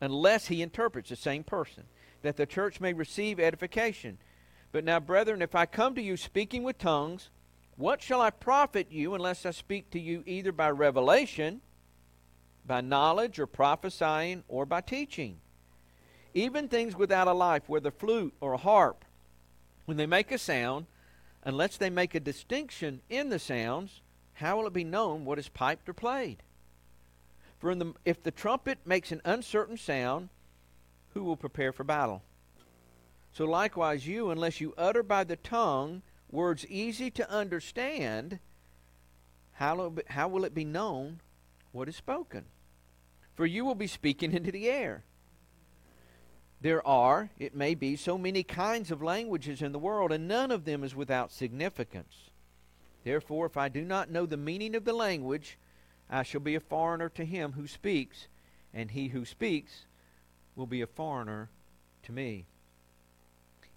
[0.00, 1.84] unless he interprets the same person,
[2.22, 4.18] that the church may receive edification.
[4.72, 7.30] But now, brethren, if I come to you speaking with tongues,
[7.76, 11.60] what shall I profit you unless I speak to you either by revelation,
[12.66, 15.38] by knowledge, or prophesying, or by teaching?
[16.34, 19.04] Even things without a life, whether flute or harp,
[19.86, 20.86] when they make a sound,
[21.42, 24.02] unless they make a distinction in the sounds,
[24.34, 26.42] how will it be known what is piped or played?
[27.60, 30.30] For the, if the trumpet makes an uncertain sound,
[31.12, 32.22] who will prepare for battle?
[33.32, 38.38] So likewise, you, unless you utter by the tongue words easy to understand,
[39.52, 41.20] how how will it be known
[41.72, 42.46] what is spoken?
[43.34, 45.04] For you will be speaking into the air.
[46.62, 50.50] There are, it may be, so many kinds of languages in the world, and none
[50.50, 52.30] of them is without significance.
[53.04, 55.58] Therefore, if I do not know the meaning of the language,
[56.10, 58.26] I shall be a foreigner to him who speaks,
[58.74, 59.86] and he who speaks
[60.56, 61.48] will be a foreigner
[62.02, 62.46] to me.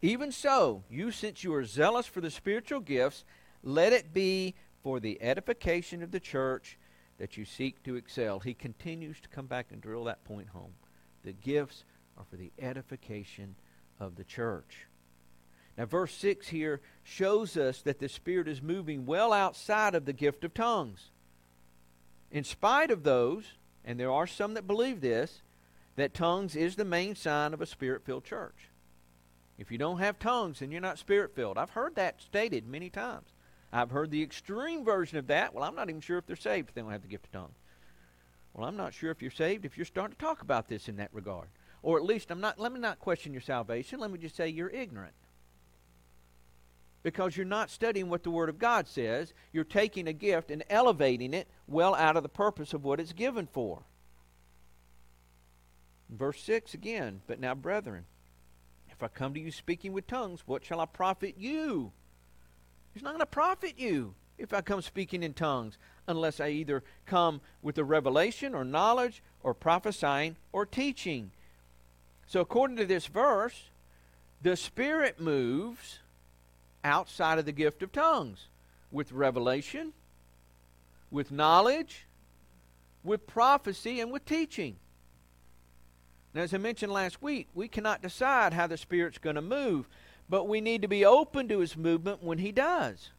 [0.01, 3.23] Even so, you, since you are zealous for the spiritual gifts,
[3.63, 6.77] let it be for the edification of the church
[7.19, 8.39] that you seek to excel.
[8.39, 10.73] He continues to come back and drill that point home.
[11.23, 11.85] The gifts
[12.17, 13.55] are for the edification
[13.99, 14.87] of the church.
[15.77, 20.13] Now, verse 6 here shows us that the Spirit is moving well outside of the
[20.13, 21.11] gift of tongues.
[22.33, 23.53] In spite of those,
[23.85, 25.43] and there are some that believe this,
[25.95, 28.69] that tongues is the main sign of a spirit filled church.
[29.59, 31.59] If you don't have tongues, then you're not spirit filled.
[31.59, 33.27] I've heard that stated many times.
[33.71, 35.53] I've heard the extreme version of that.
[35.53, 37.31] Well, I'm not even sure if they're saved if they don't have the gift of
[37.31, 37.55] tongues.
[38.55, 40.95] Well, I'm not sure if you're saved if you're starting to talk about this in
[40.97, 41.49] that regard.
[41.83, 43.99] Or at least I'm not let me not question your salvation.
[43.99, 45.13] Let me just say you're ignorant.
[47.03, 49.33] Because you're not studying what the Word of God says.
[49.51, 53.13] You're taking a gift and elevating it well out of the purpose of what it's
[53.13, 53.83] given for.
[56.09, 58.05] Verse 6 again, but now, brethren,
[58.89, 61.91] if I come to you speaking with tongues, what shall I profit you?
[62.93, 65.77] It's not going to profit you if I come speaking in tongues,
[66.07, 71.31] unless I either come with a revelation or knowledge or prophesying or teaching.
[72.27, 73.69] So, according to this verse,
[74.41, 75.99] the Spirit moves
[76.83, 78.47] outside of the gift of tongues
[78.91, 79.93] with revelation,
[81.11, 82.05] with knowledge,
[83.03, 84.75] with prophecy, and with teaching.
[86.33, 89.87] Now, as I mentioned last week, we cannot decide how the Spirit's going to move,
[90.29, 93.11] but we need to be open to His movement when He does.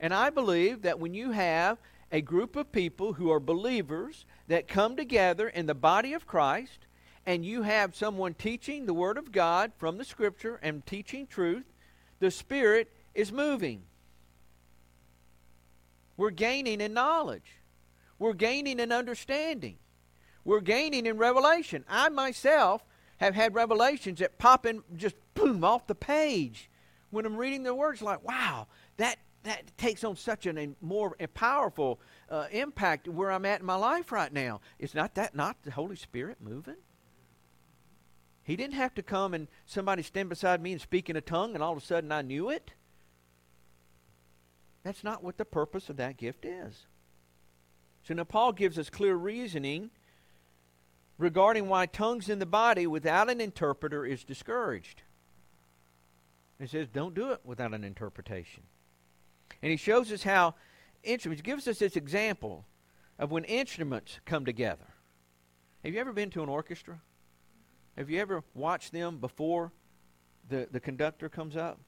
[0.00, 1.78] And I believe that when you have
[2.12, 6.86] a group of people who are believers that come together in the body of Christ,
[7.26, 11.64] and you have someone teaching the Word of God from the Scripture and teaching truth,
[12.18, 13.82] the Spirit is moving.
[16.16, 17.60] We're gaining in knowledge,
[18.18, 19.78] we're gaining in understanding.
[20.44, 21.84] We're gaining in revelation.
[21.88, 22.86] I myself
[23.16, 26.70] have had revelations that pop in just boom off the page
[27.10, 28.00] when I'm reading the words.
[28.00, 32.00] Like, wow, that that takes on such a more a powerful
[32.30, 34.60] uh, impact where I'm at in my life right now.
[34.78, 36.76] Is not that not the Holy Spirit moving?
[38.46, 41.54] He didn't have to come and somebody stand beside me and speak in a tongue,
[41.54, 42.70] and all of a sudden I knew it.
[44.84, 46.86] That's not what the purpose of that gift is.
[48.04, 49.90] So now Paul gives us clear reasoning
[51.18, 55.02] regarding why tongues in the body without an interpreter is discouraged.
[56.60, 58.62] He says, don't do it without an interpretation.
[59.60, 60.54] And he shows us how
[61.02, 62.64] instruments, gives us this example
[63.18, 64.86] of when instruments come together.
[65.84, 67.00] Have you ever been to an orchestra?
[67.96, 69.72] Have you ever watched them before
[70.48, 71.80] the, the conductor comes up?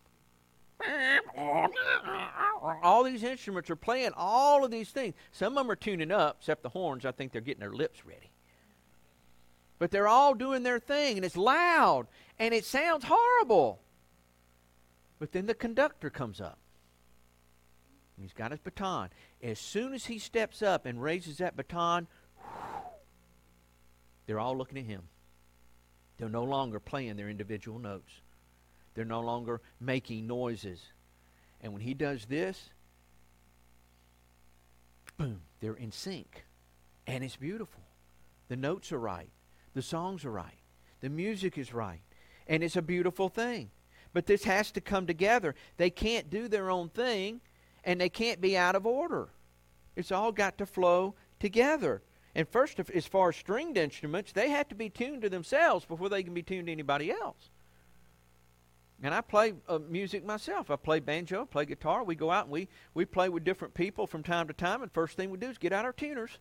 [2.82, 5.14] All these instruments are playing all of these things.
[5.32, 7.04] Some of them are tuning up, except the horns.
[7.04, 8.30] I think they're getting their lips ready.
[9.78, 12.06] But they're all doing their thing, and it's loud,
[12.38, 13.80] and it sounds horrible.
[15.18, 16.58] But then the conductor comes up.
[18.20, 19.10] He's got his baton.
[19.42, 22.08] As soon as he steps up and raises that baton,
[24.26, 25.02] they're all looking at him.
[26.18, 28.12] They're no longer playing their individual notes.
[28.94, 30.80] They're no longer making noises.
[31.60, 32.70] And when he does this,
[35.16, 36.44] boom, they're in sync.
[37.06, 37.82] And it's beautiful.
[38.48, 39.30] The notes are right.
[39.74, 40.58] The songs are right.
[41.00, 42.00] The music is right.
[42.46, 43.70] And it's a beautiful thing.
[44.12, 45.54] But this has to come together.
[45.76, 47.40] They can't do their own thing
[47.84, 49.28] and they can't be out of order.
[49.94, 52.02] It's all got to flow together.
[52.34, 56.08] And first, as far as stringed instruments, they have to be tuned to themselves before
[56.08, 57.50] they can be tuned to anybody else.
[59.02, 60.70] And I play uh, music myself.
[60.70, 62.02] I play banjo, play guitar.
[62.02, 64.82] We go out and we, we play with different people from time to time.
[64.82, 66.38] And first thing we do is get out our tuners.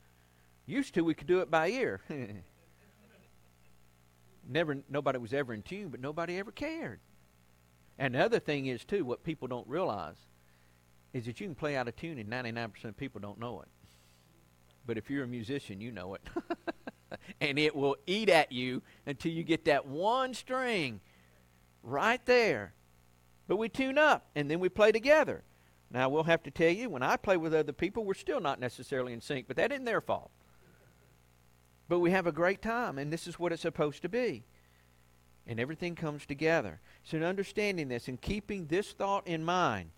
[0.66, 2.02] Used to, we could do it by ear.
[4.50, 7.00] Never, nobody was ever in tune, but nobody ever cared.
[8.00, 10.18] And the other thing is too, what people don't realize
[11.14, 13.68] is that you can play out of tune and 99% of people don't know it.
[14.88, 16.22] But if you're a musician, you know it.
[17.42, 21.02] and it will eat at you until you get that one string
[21.84, 22.74] right there.
[23.48, 25.44] But we tune up and then we play together.
[25.92, 28.60] Now, we'll have to tell you, when I play with other people, we're still not
[28.60, 30.32] necessarily in sync, but that isn't their fault.
[31.88, 34.44] But we have a great time, and this is what it's supposed to be.
[35.46, 36.82] And everything comes together.
[37.04, 39.92] So, in understanding this and keeping this thought in mind,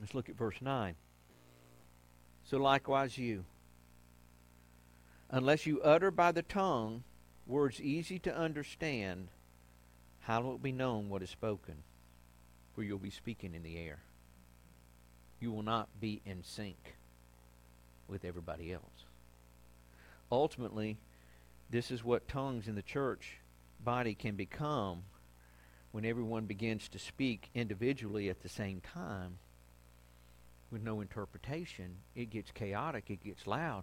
[0.00, 0.94] let's look at verse 9.
[2.44, 3.44] So, likewise, you,
[5.34, 7.02] unless you utter by the tongue
[7.44, 9.26] words easy to understand,
[10.20, 11.74] how will it be known what is spoken?
[12.72, 13.98] For you'll be speaking in the air.
[15.40, 16.94] You will not be in sync
[18.06, 19.06] with everybody else.
[20.30, 20.98] Ultimately,
[21.68, 23.38] this is what tongues in the church
[23.82, 25.02] body can become
[25.90, 29.38] when everyone begins to speak individually at the same time
[30.70, 31.96] with no interpretation.
[32.14, 33.82] It gets chaotic, it gets loud.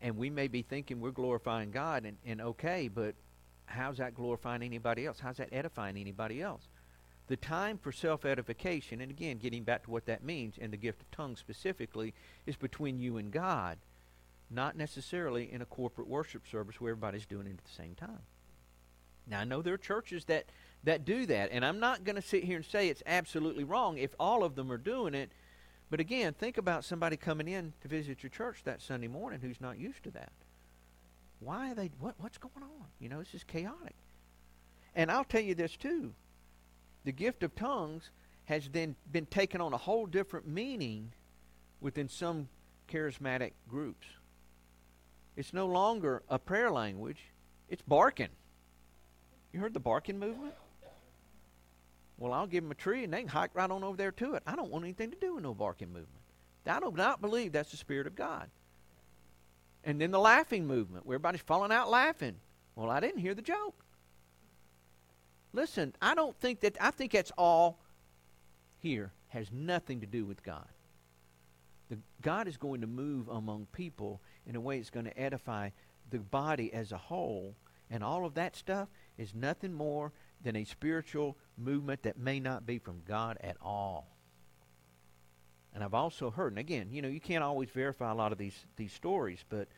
[0.00, 3.14] And we may be thinking we're glorifying God and, and okay, but
[3.66, 5.18] how's that glorifying anybody else?
[5.20, 6.68] How's that edifying anybody else?
[7.26, 10.78] The time for self edification, and again, getting back to what that means, and the
[10.78, 12.14] gift of tongues specifically,
[12.46, 13.76] is between you and God,
[14.50, 18.22] not necessarily in a corporate worship service where everybody's doing it at the same time.
[19.26, 20.46] Now, I know there are churches that,
[20.84, 23.98] that do that, and I'm not going to sit here and say it's absolutely wrong
[23.98, 25.30] if all of them are doing it.
[25.90, 29.60] But again, think about somebody coming in to visit your church that Sunday morning who's
[29.60, 30.32] not used to that.
[31.40, 32.86] Why are they, what, what's going on?
[33.00, 33.94] You know, it's just chaotic.
[34.94, 36.12] And I'll tell you this too
[37.04, 38.10] the gift of tongues
[38.46, 41.12] has then been taken on a whole different meaning
[41.80, 42.48] within some
[42.88, 44.06] charismatic groups.
[45.36, 47.20] It's no longer a prayer language,
[47.68, 48.28] it's barking.
[49.52, 50.54] You heard the barking movement?
[52.18, 54.34] Well, I'll give them a tree and they can hike right on over there to
[54.34, 54.42] it.
[54.46, 56.08] I don't want anything to do with no barking movement.
[56.66, 58.50] I do not believe that's the Spirit of God.
[59.84, 62.34] And then the laughing movement, where everybody's falling out laughing.
[62.74, 63.84] Well, I didn't hear the joke.
[65.52, 67.78] Listen, I don't think that, I think that's all
[68.80, 70.68] here has nothing to do with God.
[71.88, 75.70] The, God is going to move among people in a way that's going to edify
[76.10, 77.54] the body as a whole.
[77.90, 80.12] And all of that stuff is nothing more
[80.42, 84.08] than a spiritual movement that may not be from God at all.
[85.74, 88.38] And I've also heard, and again, you know, you can't always verify a lot of
[88.38, 89.68] these, these stories, but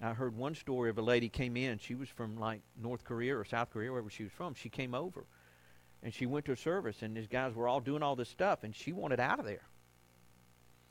[0.00, 1.78] I heard one story of a lady came in.
[1.78, 4.54] She was from like North Korea or South Korea, wherever she was from.
[4.54, 5.26] She came over,
[6.02, 8.64] and she went to a service, and these guys were all doing all this stuff,
[8.64, 9.66] and she wanted out of there.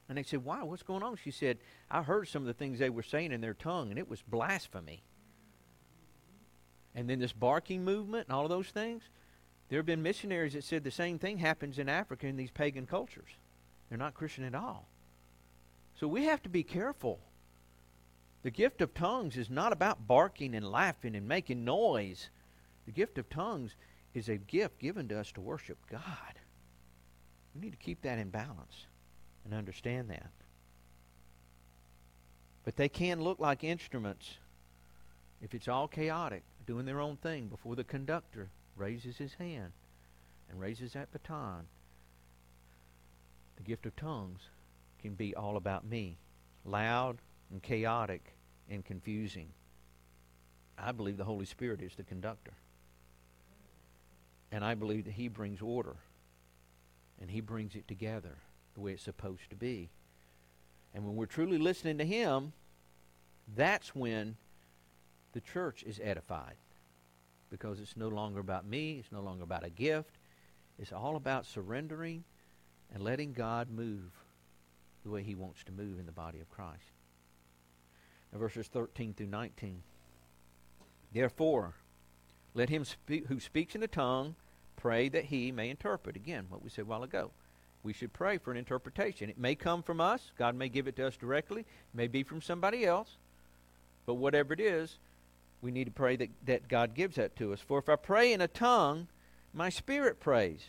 [0.07, 0.63] And they said, "Why?
[0.63, 1.59] What's going on?" She said,
[1.89, 4.21] "I heard some of the things they were saying in their tongue, and it was
[4.21, 5.03] blasphemy."
[6.95, 9.03] And then this barking movement and all of those things.
[9.69, 12.85] There have been missionaries that said the same thing happens in Africa in these pagan
[12.85, 13.29] cultures.
[13.87, 14.87] They're not Christian at all.
[15.99, 17.19] So we have to be careful
[18.41, 22.29] the gift of tongues is not about barking and laughing and making noise.
[22.85, 23.75] The gift of tongues
[24.13, 26.39] is a gift given to us to worship God.
[27.53, 28.85] We need to keep that in balance
[29.43, 30.31] and understand that.
[32.63, 34.37] But they can look like instruments
[35.41, 38.49] if it's all chaotic, doing their own thing before the conductor
[38.79, 39.71] raises his hand
[40.49, 41.65] and raises that baton.
[43.57, 44.41] The gift of tongues
[45.01, 46.17] can be all about me,
[46.65, 47.17] loud,
[47.51, 48.35] and chaotic
[48.69, 49.49] and confusing.
[50.77, 52.53] I believe the Holy Spirit is the conductor.
[54.51, 55.97] And I believe that He brings order.
[57.21, 58.37] And He brings it together
[58.73, 59.89] the way it's supposed to be.
[60.93, 62.53] And when we're truly listening to Him,
[63.55, 64.37] that's when
[65.33, 66.55] the church is edified.
[67.49, 70.17] Because it's no longer about me, it's no longer about a gift.
[70.77, 72.23] It's all about surrendering
[72.93, 74.11] and letting God move
[75.03, 76.91] the way He wants to move in the body of Christ
[78.37, 79.81] verses 13 through 19.
[81.13, 81.73] Therefore,
[82.53, 84.35] let him speak, who speaks in a tongue
[84.75, 86.15] pray that he may interpret.
[86.15, 87.31] Again, what we said a while ago.
[87.81, 89.29] We should pray for an interpretation.
[89.29, 90.31] It may come from us.
[90.37, 91.61] God may give it to us directly.
[91.61, 93.17] It may be from somebody else.
[94.05, 94.99] But whatever it is,
[95.61, 97.59] we need to pray that, that God gives that to us.
[97.59, 99.07] For if I pray in a tongue,
[99.53, 100.67] my spirit prays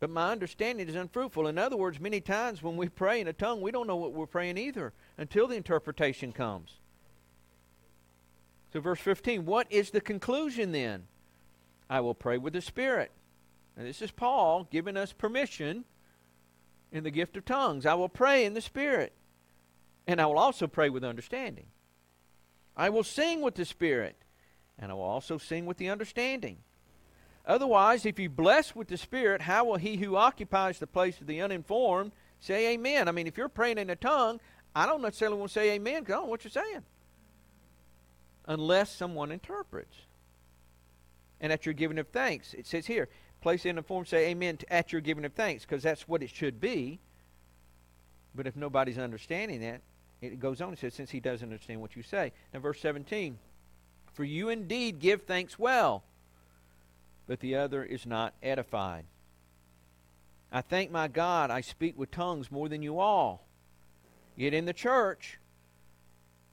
[0.00, 1.48] but my understanding is unfruitful.
[1.48, 4.12] In other words, many times when we pray in a tongue, we don't know what
[4.12, 6.78] we're praying either until the interpretation comes.
[8.72, 11.06] So, verse 15, what is the conclusion then?
[11.90, 13.10] I will pray with the Spirit.
[13.76, 15.84] And this is Paul giving us permission
[16.92, 17.86] in the gift of tongues.
[17.86, 19.12] I will pray in the Spirit.
[20.06, 21.66] And I will also pray with understanding.
[22.78, 24.16] I will sing with the Spirit.
[24.78, 26.58] And I will also sing with the understanding.
[27.44, 31.26] Otherwise, if you bless with the Spirit, how will he who occupies the place of
[31.26, 33.08] the uninformed say amen?
[33.08, 34.38] I mean, if you're praying in a tongue,
[34.76, 36.82] I don't necessarily want to say amen because I don't know what you're saying.
[38.46, 39.96] Unless someone interprets.
[41.40, 43.08] And at your giving of thanks, it says here,
[43.40, 46.30] place in the form, say amen at your giving of thanks because that's what it
[46.30, 47.00] should be.
[48.34, 49.80] But if nobody's understanding that,
[50.20, 50.72] it goes on.
[50.72, 52.32] It says, since he doesn't understand what you say.
[52.52, 53.38] Now, verse 17,
[54.12, 56.02] for you indeed give thanks well
[57.28, 59.04] but the other is not edified.
[60.50, 63.44] I thank my God I speak with tongues more than you all.
[64.34, 65.38] Yet in the church,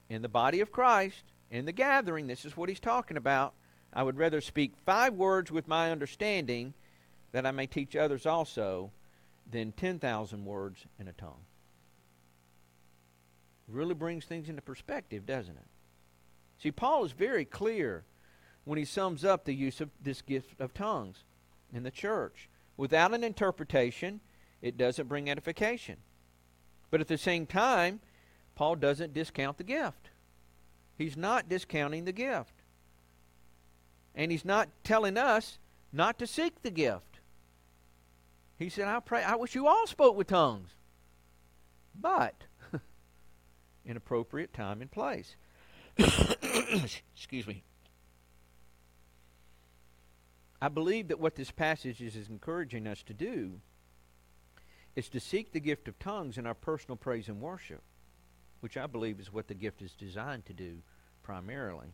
[0.10, 3.54] in the body of Christ, in the gathering, this is what he's talking about.
[3.94, 6.74] I would rather speak five words with my understanding
[7.32, 8.92] that I may teach others also
[9.50, 11.46] than 10,000 words in a tongue.
[13.68, 15.68] Really brings things into perspective, doesn't it?
[16.62, 18.04] See, Paul is very clear
[18.64, 21.24] when he sums up the use of this gift of tongues
[21.74, 22.50] in the church.
[22.78, 24.22] Without an interpretation,
[24.62, 25.98] it doesn't bring edification.
[26.92, 28.00] But at the same time,
[28.56, 30.10] Paul doesn't discount the gift.
[30.98, 32.54] He's not discounting the gift.
[34.16, 35.60] And he's not telling us
[35.92, 37.20] not to seek the gift.
[38.58, 40.70] He said, I pray, I wish you all spoke with tongues.
[42.00, 42.36] But
[43.86, 45.36] in appropriate time and place.
[45.98, 47.64] Excuse me.
[50.62, 53.60] I believe that what this passage is, is encouraging us to do
[54.96, 57.82] is to seek the gift of tongues in our personal praise and worship,
[58.62, 60.78] which I believe is what the gift is designed to do
[61.22, 61.94] primarily.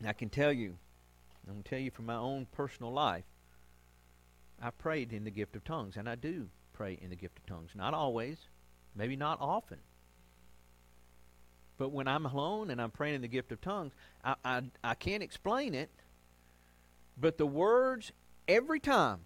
[0.00, 0.76] And I can tell you,
[1.46, 3.24] I'm going to tell you from my own personal life,
[4.60, 7.46] I prayed in the gift of tongues, and I do pray in the gift of
[7.46, 7.70] tongues.
[7.74, 8.38] Not always,
[8.94, 9.78] maybe not often.
[11.76, 13.92] But when I'm alone and I'm praying in the gift of tongues,
[14.24, 15.90] I, I, I can't explain it,
[17.18, 18.12] but the words,
[18.46, 19.20] every time,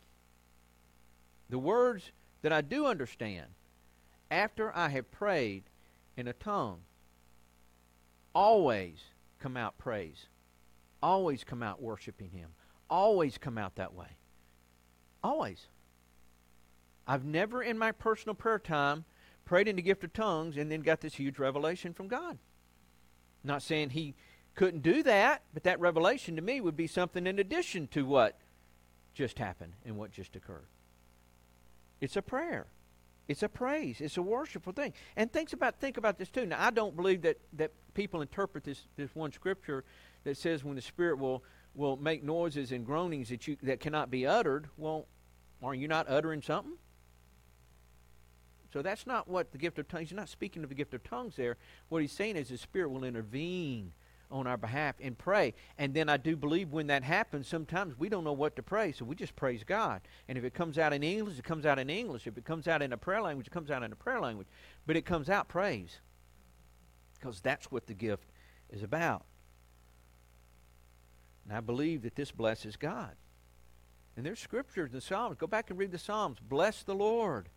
[1.50, 2.10] the words
[2.42, 3.48] that I do understand,
[4.30, 5.64] after I have prayed
[6.16, 6.80] in a tongue,
[8.34, 8.98] always
[9.38, 10.26] come out praise,
[11.02, 12.50] always come out worshiping Him,
[12.88, 14.16] always come out that way.
[15.22, 15.66] Always.
[17.06, 19.04] I've never in my personal prayer time
[19.48, 22.36] prayed in the gift of tongues and then got this huge revelation from God.
[23.42, 24.14] Not saying he
[24.54, 28.38] couldn't do that, but that revelation to me would be something in addition to what
[29.14, 30.66] just happened and what just occurred.
[31.98, 32.66] It's a prayer.
[33.26, 34.02] It's a praise.
[34.02, 34.92] It's a worshipful thing.
[35.16, 36.44] And think about think about this too.
[36.44, 39.82] Now I don't believe that, that people interpret this, this one scripture
[40.24, 41.42] that says when the Spirit will
[41.74, 44.68] will make noises and groanings that you that cannot be uttered.
[44.76, 45.06] Well,
[45.62, 46.74] are you not uttering something?
[48.72, 50.10] So that's not what the gift of tongues.
[50.10, 51.56] He's not speaking of the gift of tongues there.
[51.88, 53.92] What he's saying is the Spirit will intervene
[54.30, 55.54] on our behalf and pray.
[55.78, 58.92] And then I do believe when that happens, sometimes we don't know what to pray,
[58.92, 60.02] so we just praise God.
[60.28, 62.26] And if it comes out in English, it comes out in English.
[62.26, 64.48] If it comes out in a prayer language, it comes out in a prayer language.
[64.86, 66.00] But it comes out praise.
[67.18, 68.28] Because that's what the gift
[68.70, 69.24] is about.
[71.46, 73.12] And I believe that this blesses God.
[74.16, 75.36] And there's scriptures in the Psalms.
[75.38, 76.38] Go back and read the Psalms.
[76.40, 77.48] Bless the Lord.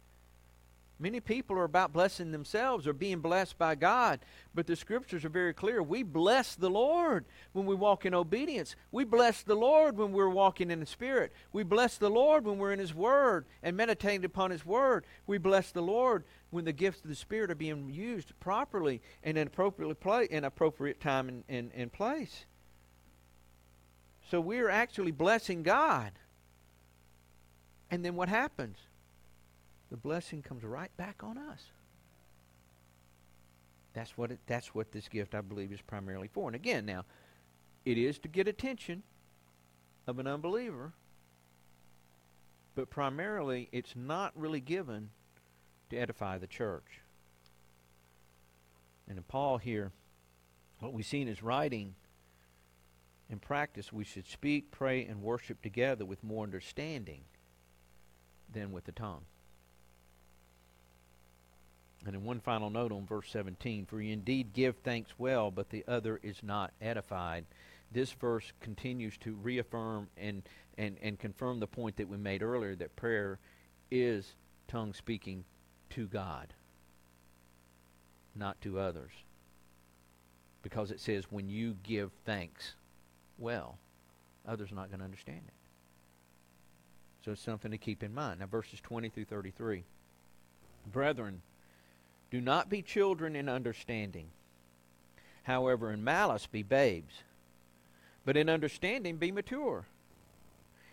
[1.02, 4.20] Many people are about blessing themselves or being blessed by God,
[4.54, 5.82] but the scriptures are very clear.
[5.82, 8.76] We bless the Lord when we walk in obedience.
[8.92, 11.34] We bless the Lord when we're walking in the Spirit.
[11.54, 15.06] We bless the Lord when we're in His Word and meditating upon His Word.
[15.26, 19.40] We bless the Lord when the gifts of the Spirit are being used properly and
[19.40, 22.46] in appropriate, in appropriate time and, and, and place.
[24.30, 26.12] So we're actually blessing God.
[27.90, 28.78] And then what happens?
[29.92, 31.66] The blessing comes right back on us.
[33.94, 36.48] That's what it, that's what this gift I believe is primarily for.
[36.48, 37.04] And again, now
[37.84, 39.04] it is to get attention
[40.08, 40.94] of an unbeliever,
[42.74, 45.10] but primarily it's not really given
[45.90, 47.02] to edify the church.
[49.10, 49.92] And in Paul here,
[50.80, 51.96] what we see in his writing
[53.30, 57.24] in practice, we should speak, pray, and worship together with more understanding
[58.50, 59.26] than with the tongue.
[62.06, 65.70] And in one final note on verse 17, for you indeed give thanks well, but
[65.70, 67.46] the other is not edified.
[67.92, 70.42] This verse continues to reaffirm and,
[70.78, 73.38] and, and confirm the point that we made earlier that prayer
[73.92, 74.34] is
[74.68, 75.44] tongue speaking
[75.92, 76.54] to God,
[78.36, 79.12] not to others.
[80.64, 82.74] Because it says, when you give thanks
[83.38, 83.78] well,
[84.48, 85.54] others are not going to understand it.
[87.26, 88.40] So it's something to keep in mind.
[88.40, 89.84] Now, verses 20 through 33.
[90.92, 91.42] Brethren,
[92.32, 94.30] do not be children in understanding.
[95.44, 97.24] However, in malice be babes.
[98.26, 99.86] But in understanding be mature.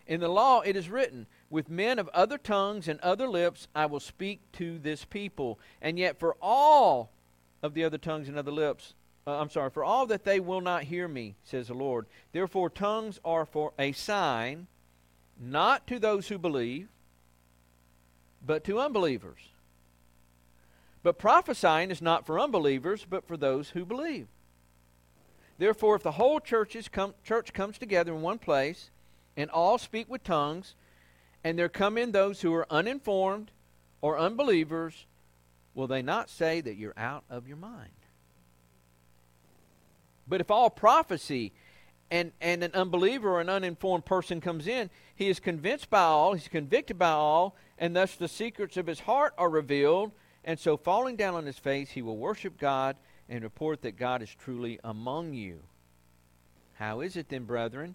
[0.07, 3.87] In the law it is written, With men of other tongues and other lips I
[3.87, 5.59] will speak to this people.
[5.81, 7.11] And yet for all
[7.63, 8.95] of the other tongues and other lips
[9.29, 12.07] uh, I'm sorry, for all that they will not hear me, says the Lord.
[12.33, 14.69] Therefore, tongues are for a sign,
[15.39, 16.89] not to those who believe,
[18.45, 19.39] but to unbelievers.
[21.09, 24.27] But prophesying is not for unbelievers, but for those who believe.
[25.57, 28.91] Therefore, if the whole come, church comes together in one place,
[29.35, 30.75] and all speak with tongues,
[31.43, 33.53] and there come in those who are uninformed
[34.03, 35.07] or unbelievers,
[35.73, 37.89] will they not say that you're out of your mind?
[40.29, 41.53] But if all prophecy
[42.11, 46.35] and, and an unbeliever or an uninformed person comes in, he is convinced by all,
[46.35, 50.13] he's convicted by all, and thus the secrets of his heart are revealed.
[50.49, 52.97] And so, falling down on his face, he will worship God
[53.29, 55.61] and report that God is truly among you.
[56.77, 57.95] How is it then, brethren?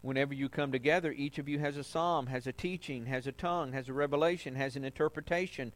[0.00, 3.32] Whenever you come together, each of you has a psalm, has a teaching, has a
[3.32, 5.72] tongue, has a revelation, has an interpretation.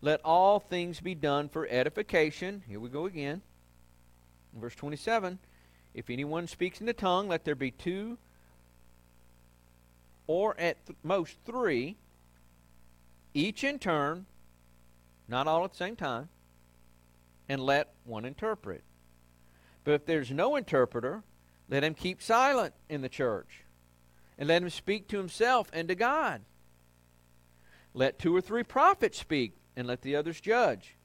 [0.00, 2.62] Let all things be done for edification.
[2.68, 3.42] Here we go again
[4.54, 5.38] Verse 27
[5.94, 8.18] If anyone speaks in the tongue, let there be two
[10.28, 11.96] or at th- most three,
[13.34, 14.26] each in turn,
[15.32, 16.28] not all at the same time,
[17.48, 18.84] and let one interpret.
[19.82, 21.24] But if there's no interpreter,
[21.68, 23.64] let him keep silent in the church,
[24.38, 26.42] and let him speak to himself and to God.
[27.94, 30.96] Let two or three prophets speak, and let the others judge.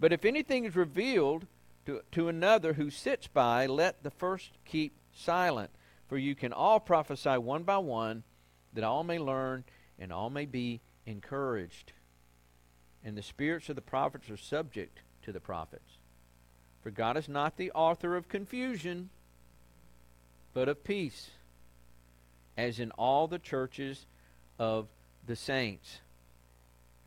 [0.00, 1.46] But if anything is revealed
[1.84, 5.70] to, to another who sits by, let the first keep silent.
[6.08, 8.22] For you can all prophesy one by one,
[8.72, 9.64] that all may learn
[9.98, 11.92] and all may be encouraged.
[13.08, 15.96] And the spirits of the prophets are subject to the prophets.
[16.82, 19.08] For God is not the author of confusion,
[20.52, 21.30] but of peace,
[22.58, 24.04] as in all the churches
[24.58, 24.88] of
[25.26, 26.00] the saints.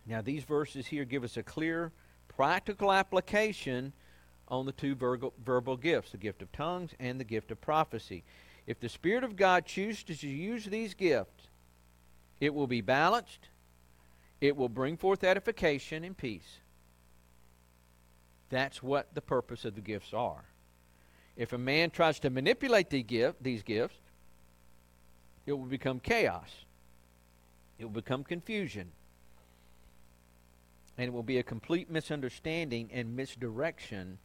[0.08, 1.92] Now, these verses here give us a clear,
[2.36, 3.94] practical application
[4.48, 8.24] on the two verbal, gifts the gift of tongues and the gift of prophecy.
[8.66, 11.50] If the Spirit of God chooses to use these gifts,
[12.40, 13.50] it will be balanced,
[14.42, 16.58] it will bring forth edification and peace.
[18.50, 20.44] That's what the purpose of the gifts are.
[21.38, 23.96] If a man tries to manipulate the gift, these gifts,
[25.46, 26.50] it will become chaos.
[27.80, 28.92] It will become confusion.
[30.98, 34.18] And it will be a complete misunderstanding and misdirection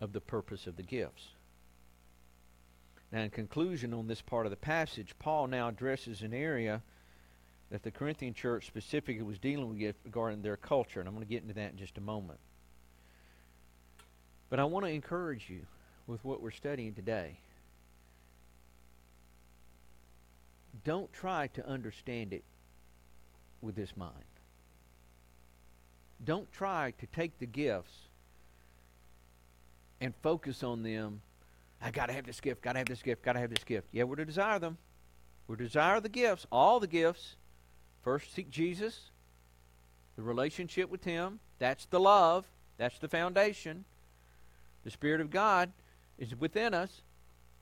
[0.00, 1.28] of the purpose of the gifts.
[3.10, 6.82] Now, in conclusion on this part of the passage, Paul now addresses an area
[7.70, 11.30] that the Corinthian church specifically was dealing with regarding their culture, and I'm going to
[11.30, 12.38] get into that in just a moment.
[14.48, 15.62] But I want to encourage you
[16.06, 17.38] with what we're studying today.
[20.84, 22.44] Don't try to understand it
[23.60, 24.12] with this mind.
[26.24, 27.92] Don't try to take the gifts
[30.00, 31.20] and focus on them.
[31.82, 33.64] I got to have this gift, got to have this gift, got to have this
[33.64, 33.88] gift.
[33.90, 34.78] Yeah, we're to desire them.
[35.48, 37.36] We're to desire the gifts, all the gifts.
[38.06, 39.10] First, seek Jesus,
[40.14, 41.40] the relationship with Him.
[41.58, 42.46] That's the love,
[42.78, 43.84] that's the foundation.
[44.84, 45.72] The Spirit of God
[46.16, 47.02] is within us.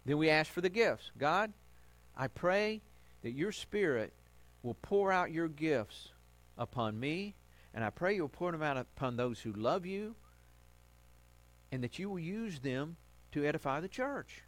[0.05, 1.11] Then we ask for the gifts.
[1.17, 1.55] God,
[2.15, 2.83] I pray
[3.23, 4.13] that your Spirit
[4.63, 6.11] will pour out your gifts
[6.59, 7.37] upon me,
[7.73, 10.15] and I pray you'll pour them out upon those who love you,
[11.73, 12.97] and that you will use them
[13.33, 14.43] to edify the church.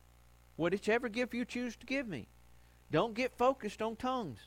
[0.57, 2.28] Whatever gift you choose to give me.
[2.90, 4.40] Don't get focused on tongues.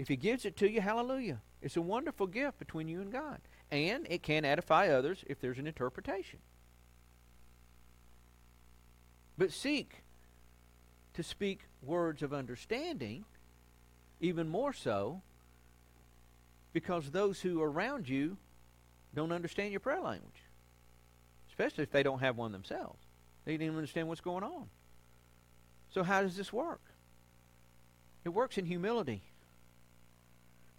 [0.00, 1.42] If he gives it to you, hallelujah.
[1.60, 3.38] It's a wonderful gift between you and God.
[3.70, 6.38] And it can edify others if there's an interpretation.
[9.36, 9.96] But seek
[11.12, 13.26] to speak words of understanding,
[14.22, 15.20] even more so,
[16.72, 18.38] because those who are around you
[19.14, 20.44] don't understand your prayer language,
[21.50, 23.02] especially if they don't have one themselves.
[23.44, 24.70] They don't even understand what's going on.
[25.90, 26.80] So, how does this work?
[28.24, 29.20] It works in humility.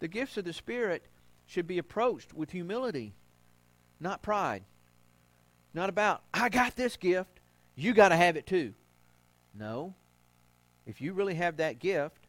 [0.02, 1.06] The gifts of the Spirit
[1.46, 3.14] should be approached with humility,
[4.00, 4.64] not pride.
[5.74, 7.38] Not about, I got this gift,
[7.76, 8.74] you got to have it too.
[9.54, 9.94] No.
[10.86, 12.26] If you really have that gift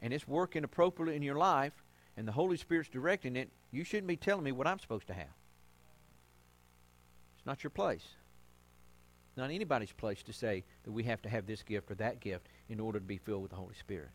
[0.00, 1.84] and it's working appropriately in your life
[2.16, 5.14] and the Holy Spirit's directing it, you shouldn't be telling me what I'm supposed to
[5.14, 5.36] have.
[7.36, 8.08] It's not your place.
[9.36, 12.48] Not anybody's place to say that we have to have this gift or that gift
[12.68, 14.10] in order to be filled with the Holy Spirit.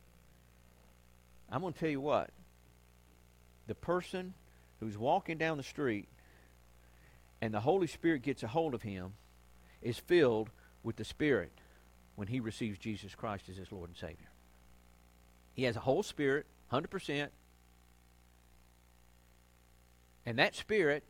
[1.49, 2.31] I'm going to tell you what.
[3.69, 4.33] The person
[4.79, 6.09] who's walking down the street
[7.39, 9.13] and the Holy Spirit gets a hold of him
[9.79, 10.49] is filled
[10.81, 11.51] with the Spirit
[12.15, 14.31] when he receives Jesus Christ as his Lord and Savior.
[15.53, 17.27] He has a whole spirit, 100%.
[20.25, 21.03] And that spirit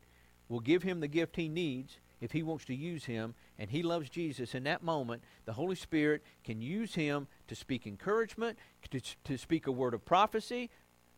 [0.50, 3.82] will give him the gift he needs if he wants to use him and he
[3.82, 8.58] loves Jesus in that moment, the Holy Spirit can use him to speak encouragement,
[8.90, 10.68] to, to speak a word of prophecy.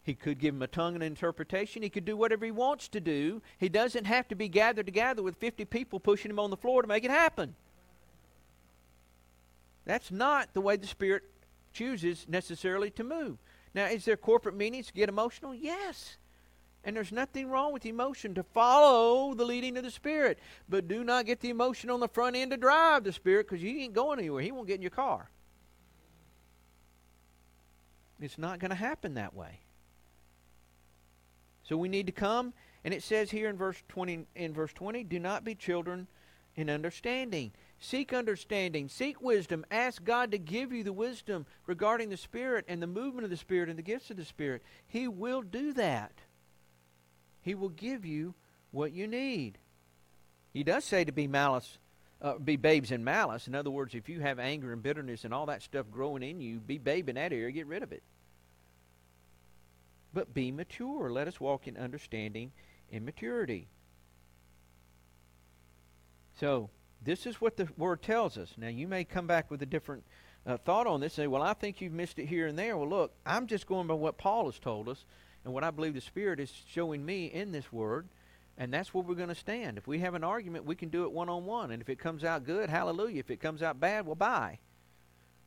[0.04, 1.82] He could give him a tongue and interpretation.
[1.82, 3.40] He could do whatever he wants to do.
[3.58, 6.82] He doesn't have to be gathered together with 50 people pushing him on the floor
[6.82, 7.54] to make it happen.
[9.84, 11.22] That's not the way the Spirit
[11.72, 13.38] chooses necessarily to move.
[13.74, 15.54] Now, is there corporate meetings to get emotional?
[15.54, 16.16] Yes.
[16.84, 20.40] And there's nothing wrong with emotion to follow the leading of the Spirit.
[20.68, 23.62] But do not get the emotion on the front end to drive the Spirit because
[23.62, 24.42] you ain't going anywhere.
[24.42, 25.30] He won't get in your car.
[28.20, 29.60] It's not going to happen that way.
[31.72, 32.52] So we need to come,
[32.84, 36.06] and it says here in verse 20, in verse 20, do not be children
[36.54, 37.50] in understanding.
[37.78, 42.82] Seek understanding, seek wisdom, ask God to give you the wisdom regarding the Spirit and
[42.82, 44.62] the movement of the Spirit and the gifts of the Spirit.
[44.86, 46.12] He will do that.
[47.40, 48.34] He will give you
[48.70, 49.56] what you need.
[50.52, 51.78] He does say to be malice,
[52.20, 53.48] uh, be babes in malice.
[53.48, 56.38] In other words, if you have anger and bitterness and all that stuff growing in
[56.38, 58.02] you, be babe in that area, get rid of it.
[60.14, 61.10] But be mature.
[61.10, 62.52] Let us walk in understanding
[62.90, 63.68] and maturity.
[66.38, 66.70] So,
[67.04, 68.52] this is what the word tells us.
[68.56, 70.04] Now, you may come back with a different
[70.46, 72.76] uh, thought on this and say, well, I think you've missed it here and there.
[72.76, 75.04] Well, look, I'm just going by what Paul has told us
[75.44, 78.08] and what I believe the Spirit is showing me in this word.
[78.58, 79.78] And that's where we're going to stand.
[79.78, 81.70] If we have an argument, we can do it one on one.
[81.70, 83.18] And if it comes out good, hallelujah.
[83.18, 84.58] If it comes out bad, well, bye.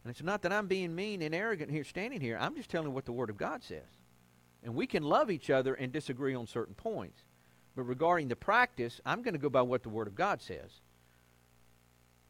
[0.03, 2.37] And it's not that I'm being mean and arrogant here, standing here.
[2.39, 3.83] I'm just telling what the Word of God says.
[4.65, 7.23] And we can love each other and disagree on certain points.
[7.75, 10.81] But regarding the practice, I'm going to go by what the Word of God says,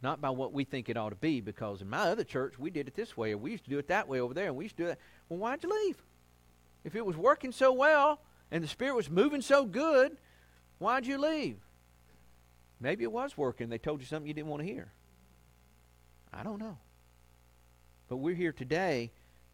[0.02, 1.40] not by what we think it ought to be.
[1.40, 3.80] Because in my other church, we did it this way, or we used to do
[3.80, 5.00] it that way over there, and we used to do that.
[5.30, 6.04] Well, why'd you leave?
[6.84, 8.20] If it was working so well
[8.52, 10.18] and the Spirit was moving so good,
[10.78, 11.58] why'd you leave?
[12.82, 13.70] Maybe it was working.
[13.70, 14.92] They told you something you didn't want to hear.
[16.34, 16.78] I don't know.
[18.10, 19.14] But we're here today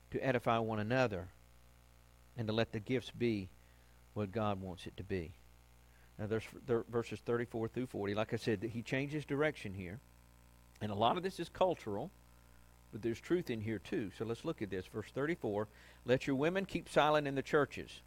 [0.10, 1.30] to edify one another
[2.38, 3.50] and to let the gifts be
[4.14, 5.34] what God wants it to be.
[6.18, 8.14] Now, there's there, verses 34 through 40.
[8.14, 10.00] Like I said, he changes direction here.
[10.82, 12.12] And a lot of this is cultural,
[12.92, 14.12] but there's truth in here too.
[14.18, 14.86] So let's look at this.
[14.88, 15.68] Verse 34
[16.06, 18.02] Let your women keep silent in the churches.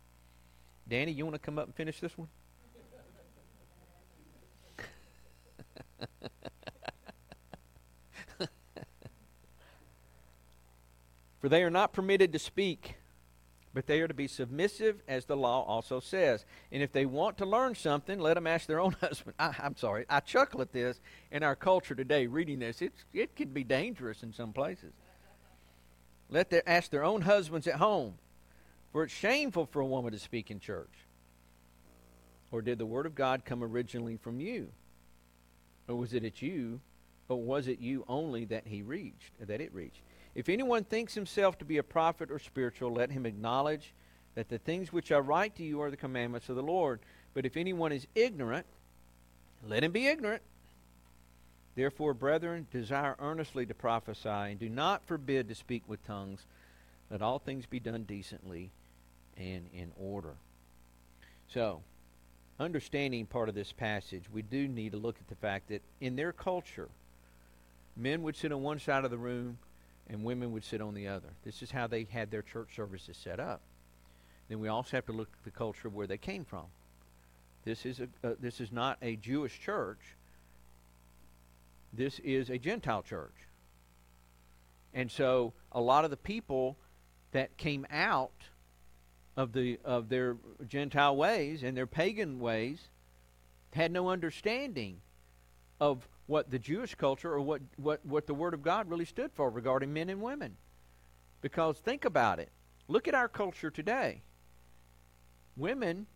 [0.88, 2.28] Danny, you want to come up and finish this one?
[11.40, 12.96] For they are not permitted to speak
[13.74, 16.46] but they are to be submissive as the law also says.
[16.70, 19.34] And if they want to learn something, let them ask their own husband.
[19.38, 21.00] I, am sorry, I chuckle at this
[21.32, 22.80] in our culture today reading this.
[22.80, 24.92] It's, it can be dangerous in some places.
[26.30, 28.14] Let them ask their own husbands at home,
[28.92, 30.94] for it's shameful for a woman to speak in church.
[32.52, 34.68] Or did the word of God come originally from you?
[35.88, 36.80] Or was it at you,
[37.28, 40.00] or was it you only that he reached, that it reached?
[40.34, 43.92] If anyone thinks himself to be a prophet or spiritual, let him acknowledge
[44.34, 47.00] that the things which I write to you are the commandments of the Lord.
[47.34, 48.66] But if anyone is ignorant,
[49.66, 50.42] let him be ignorant.
[51.76, 56.46] Therefore, brethren, desire earnestly to prophesy, and do not forbid to speak with tongues.
[57.10, 58.70] Let all things be done decently
[59.36, 60.34] and in order.
[61.48, 61.82] So,
[62.58, 66.16] understanding part of this passage, we do need to look at the fact that in
[66.16, 66.88] their culture,
[67.96, 69.58] men would sit on one side of the room,
[70.08, 71.28] and women would sit on the other.
[71.44, 73.60] This is how they had their church services set up.
[74.48, 76.66] Then we also have to look at the culture of where they came from.
[77.64, 80.00] This is a uh, this is not a Jewish church.
[81.92, 83.32] This is a Gentile church.
[84.92, 86.76] And so a lot of the people
[87.32, 88.32] that came out
[89.36, 90.36] of the of their
[90.68, 92.88] Gentile ways and their pagan ways
[93.72, 95.00] had no understanding
[95.80, 99.32] of what the Jewish culture or what, what, what the Word of God really stood
[99.32, 100.56] for regarding men and women.
[101.40, 102.50] Because think about it.
[102.88, 104.22] Look at our culture today.
[105.56, 106.06] Women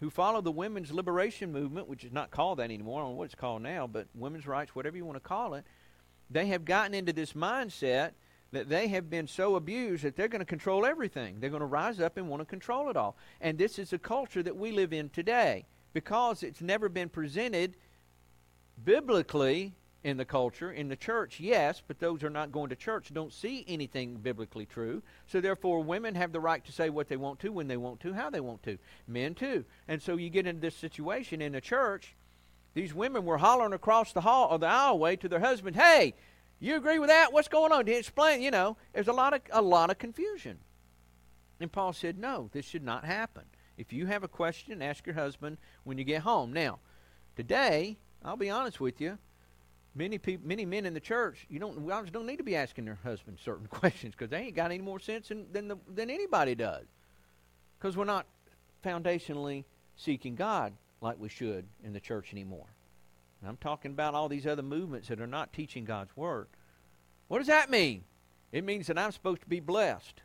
[0.00, 3.18] who follow the women's liberation movement, which is not called that anymore, I don't know
[3.18, 5.64] what it's called now, but women's rights, whatever you want to call it,
[6.30, 8.12] they have gotten into this mindset
[8.52, 11.38] that they have been so abused that they're going to control everything.
[11.38, 13.16] They're going to rise up and want to control it all.
[13.40, 17.76] And this is a culture that we live in today because it's never been presented
[18.84, 22.76] biblically in the culture, in the church, yes, but those who are not going to
[22.76, 25.02] church don't see anything biblically true.
[25.26, 28.00] So therefore, women have the right to say what they want to, when they want
[28.00, 28.78] to, how they want to.
[29.06, 29.64] Men too.
[29.88, 32.14] And so you get into this situation in the church.
[32.72, 36.14] These women were hollering across the hall or the aisleway to their husband, "Hey,
[36.60, 37.32] you agree with that?
[37.32, 40.60] What's going on?" To explain, you know, there's a lot of a lot of confusion.
[41.58, 43.44] And Paul said, "No, this should not happen.
[43.76, 46.78] If you have a question, ask your husband when you get home." Now,
[47.36, 49.18] today I'll be honest with you.
[49.94, 52.84] Many people, many men in the church, you don't, wives don't need to be asking
[52.84, 56.10] their husbands certain questions because they ain't got any more sense than than, the, than
[56.10, 56.86] anybody does.
[57.78, 58.26] Because we're not
[58.84, 59.64] foundationally
[59.96, 62.66] seeking God like we should in the church anymore.
[63.40, 66.48] And I'm talking about all these other movements that are not teaching God's word.
[67.28, 68.04] What does that mean?
[68.52, 70.22] It means that I'm supposed to be blessed.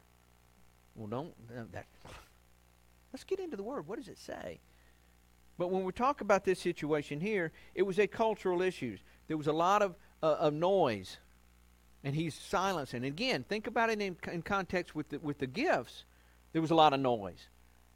[0.95, 1.85] Well, don't uh, that.
[3.13, 3.87] Let's get into the word.
[3.87, 4.59] What does it say?
[5.57, 8.97] But when we talk about this situation here, it was a cultural issue.
[9.27, 11.17] There was a lot of, uh, of noise,
[12.03, 12.97] and he's silencing.
[12.97, 16.03] And again, think about it in, in context with the, with the gifts.
[16.51, 17.47] There was a lot of noise.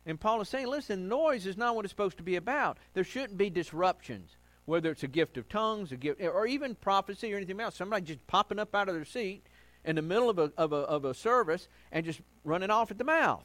[0.06, 2.78] And Paul is saying, listen, noise is not what it's supposed to be about.
[2.94, 7.34] There shouldn't be disruptions, whether it's a gift of tongues, a gift, or even prophecy
[7.34, 7.76] or anything else.
[7.76, 9.44] Somebody just popping up out of their seat
[9.84, 12.98] in the middle of a, of a, of a service and just running off at
[12.98, 13.44] the mouth.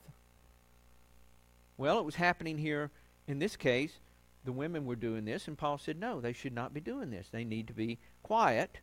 [1.76, 2.90] Well, it was happening here
[3.26, 3.98] in this case
[4.44, 7.28] the women were doing this, and Paul said, no, they should not be doing this.
[7.30, 8.78] They need to be quiet,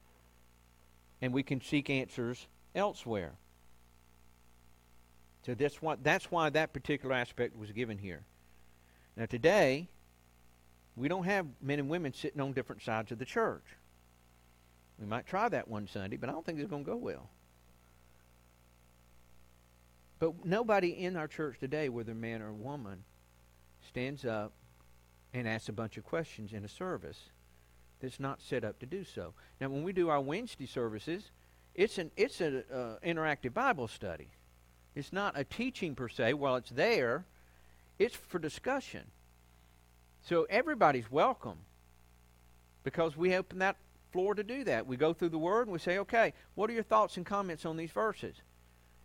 [1.21, 3.33] and we can seek answers elsewhere.
[5.45, 8.21] So that's what that's why that particular aspect was given here.
[9.17, 9.89] Now today,
[10.95, 13.63] we don't have men and women sitting on different sides of the church.
[14.99, 17.29] We might try that one Sunday, but I don't think it's going to go well.
[20.19, 23.03] But nobody in our church today, whether man or woman,
[23.87, 24.53] stands up
[25.33, 27.29] and asks a bunch of questions in a service
[28.01, 29.33] that's not set up to do so.
[29.59, 31.31] Now, when we do our Wednesday services,
[31.75, 34.29] it's an it's an uh, interactive Bible study.
[34.95, 36.33] It's not a teaching per se.
[36.33, 37.25] While it's there,
[37.97, 39.03] it's for discussion.
[40.23, 41.57] So everybody's welcome
[42.83, 43.77] because we open that
[44.11, 44.85] floor to do that.
[44.85, 47.65] We go through the Word and we say, okay, what are your thoughts and comments
[47.65, 48.35] on these verses?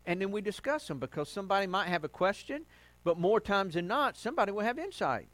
[0.04, 2.64] And then we discuss them because somebody might have a question,
[3.04, 5.28] but more times than not, somebody will have insight.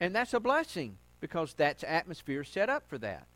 [0.00, 3.26] And that's a blessing because that's atmosphere set up for that.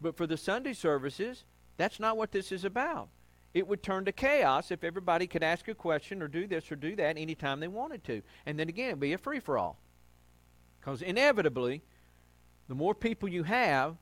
[0.00, 1.44] But for the Sunday services,
[1.76, 3.08] that's not what this is about.
[3.52, 6.76] It would turn to chaos if everybody could ask a question or do this or
[6.76, 8.22] do that anytime they wanted to.
[8.46, 9.78] And then again, it'd be a free for all.
[10.78, 11.82] Because inevitably,
[12.68, 13.96] the more people you have,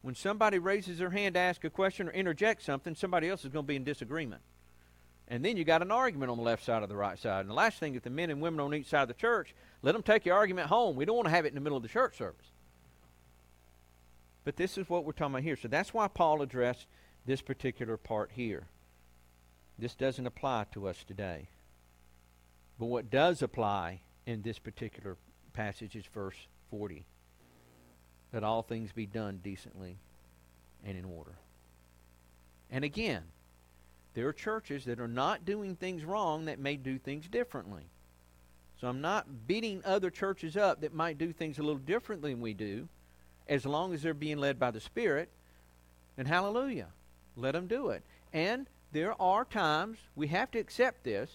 [0.00, 3.50] when somebody raises their hand to ask a question or interject something, somebody else is
[3.50, 4.40] going to be in disagreement.
[5.28, 7.40] And then you got an argument on the left side of the right side.
[7.40, 9.54] And the last thing, if the men and women on each side of the church,
[9.82, 10.94] let them take your argument home.
[10.94, 12.46] We don't want to have it in the middle of the church service.
[14.44, 15.56] But this is what we're talking about here.
[15.56, 16.86] So that's why Paul addressed
[17.26, 18.68] this particular part here.
[19.78, 21.48] This doesn't apply to us today.
[22.78, 25.16] But what does apply in this particular
[25.52, 26.36] passage is verse
[26.70, 27.04] 40
[28.32, 29.96] that all things be done decently
[30.84, 31.34] and in order.
[32.70, 33.22] And again,
[34.16, 37.82] there are churches that are not doing things wrong that may do things differently.
[38.80, 42.40] So I'm not beating other churches up that might do things a little differently than
[42.40, 42.88] we do,
[43.46, 45.28] as long as they're being led by the Spirit.
[46.16, 46.86] And hallelujah,
[47.36, 48.02] let them do it.
[48.32, 51.30] And there are times, we have to accept this,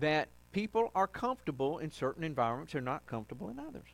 [0.00, 3.86] that people are comfortable in certain environments, they're not comfortable in others.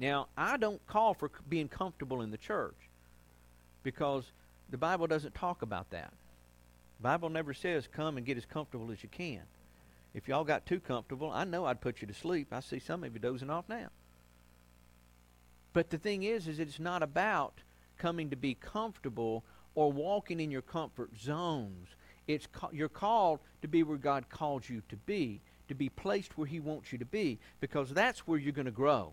[0.00, 2.74] Now, I don't call for being comfortable in the church
[3.84, 4.24] because
[4.70, 6.12] the Bible doesn't talk about that.
[6.98, 9.42] The Bible never says come and get as comfortable as you can.
[10.14, 12.48] If y'all got too comfortable, I know I'd put you to sleep.
[12.50, 13.88] I see some of you dozing off now.
[15.74, 17.60] But the thing is, is it's not about
[17.98, 19.44] coming to be comfortable
[19.74, 21.88] or walking in your comfort zones.
[22.26, 26.38] It's ca- you're called to be where God calls you to be, to be placed
[26.38, 29.12] where He wants you to be, because that's where you're going to grow.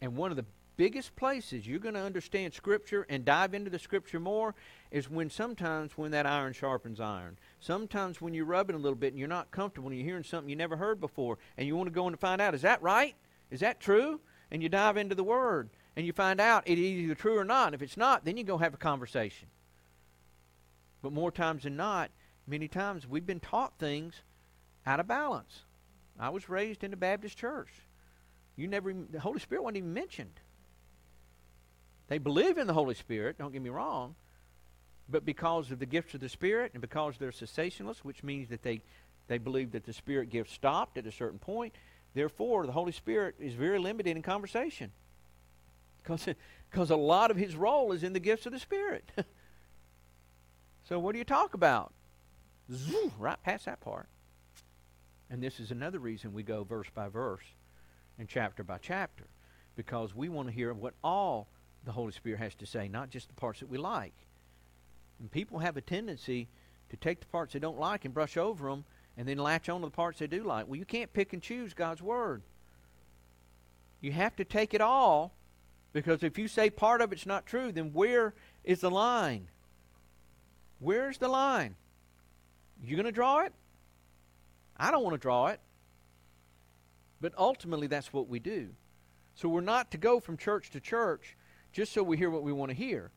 [0.00, 0.44] And one of the
[0.76, 4.54] biggest places you're going to understand Scripture and dive into the Scripture more
[4.90, 7.38] is when sometimes when that iron sharpens iron.
[7.60, 10.48] Sometimes when you're rubbing a little bit and you're not comfortable and you're hearing something
[10.48, 12.82] you never heard before and you want to go in and find out, is that
[12.82, 13.14] right?
[13.50, 14.20] Is that true?
[14.50, 17.44] And you dive into the Word and you find out it is either true or
[17.44, 17.74] not.
[17.74, 19.48] If it's not, then you go have a conversation.
[21.02, 22.10] But more times than not,
[22.46, 24.22] many times we've been taught things
[24.86, 25.62] out of balance.
[26.18, 27.70] I was raised in a Baptist church.
[28.56, 30.40] You never, the Holy Spirit wasn't even mentioned.
[32.08, 34.14] They believe in the Holy Spirit, don't get me wrong,
[35.08, 38.62] but because of the gifts of the Spirit and because they're cessationalists, which means that
[38.62, 38.80] they,
[39.28, 41.74] they believe that the Spirit gift stopped at a certain point,
[42.14, 44.90] therefore the Holy Spirit is very limited in conversation.
[46.02, 49.10] Because a lot of his role is in the gifts of the Spirit.
[50.88, 51.92] so what do you talk about?
[52.72, 54.08] Zoo, right past that part.
[55.30, 57.44] And this is another reason we go verse by verse
[58.18, 59.26] and chapter by chapter
[59.74, 61.48] because we want to hear what all
[61.86, 64.12] the Holy Spirit has to say, not just the parts that we like.
[65.18, 66.48] And people have a tendency
[66.90, 68.84] to take the parts they don't like and brush over them
[69.16, 70.66] and then latch on to the parts they do like.
[70.68, 72.42] Well, you can't pick and choose God's Word.
[74.00, 75.32] You have to take it all
[75.92, 78.34] because if you say part of it's not true, then where
[78.64, 79.48] is the line?
[80.80, 81.76] Where's the line?
[82.84, 83.54] You going to draw it?
[84.76, 85.60] I don't want to draw it.
[87.20, 88.68] But ultimately, that's what we do.
[89.34, 91.36] So we're not to go from church to church
[91.76, 93.10] just so we hear what we want to hear.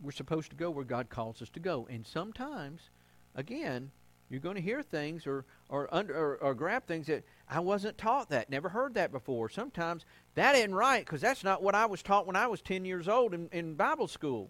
[0.00, 1.88] We're supposed to go where God calls us to go.
[1.90, 2.90] And sometimes,
[3.34, 3.90] again,
[4.28, 7.98] you're going to hear things or or, under, or, or grab things that I wasn't
[7.98, 9.48] taught that, never heard that before.
[9.48, 10.04] Sometimes
[10.36, 13.08] that isn't right because that's not what I was taught when I was 10 years
[13.08, 14.48] old in, in Bible school.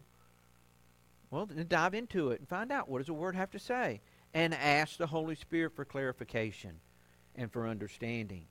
[1.31, 4.03] Well, then dive into it and find out what does the Word have to say
[4.35, 6.81] and ask the Holy Spirit for clarification
[7.35, 8.45] and for understanding.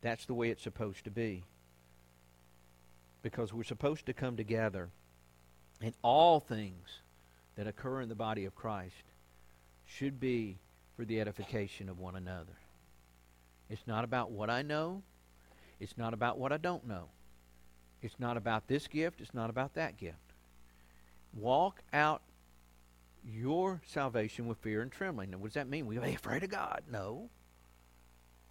[0.00, 1.44] That's the way it's supposed to be.
[3.24, 4.90] Because we're supposed to come together
[5.80, 7.00] and all things
[7.56, 9.02] that occur in the body of Christ
[9.86, 10.58] should be
[10.94, 12.52] for the edification of one another.
[13.70, 15.02] It's not about what I know.
[15.80, 17.08] It's not about what I don't know.
[18.02, 19.22] It's not about this gift.
[19.22, 20.18] It's not about that gift.
[21.32, 22.20] Walk out
[23.26, 25.30] your salvation with fear and trembling.
[25.30, 25.86] Now, what does that mean?
[25.86, 26.82] We be afraid of God?
[26.92, 27.30] No.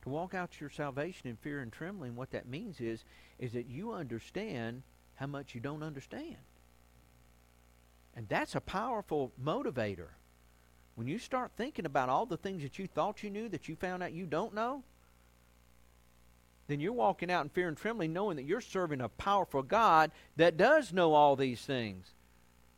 [0.04, 3.06] To walk out your salvation in fear and trembling, what that means is,
[3.40, 4.84] is that you understand
[5.16, 6.36] how much you don't understand.
[8.14, 10.10] And that's a powerful motivator.
[10.96, 13.78] When you start thinking about all the things that you thought you knew that you
[13.78, 14.84] found out you don't know,
[16.68, 20.12] then you're walking out in fear and trembling knowing that you're serving a powerful God
[20.36, 22.14] that does know all these things.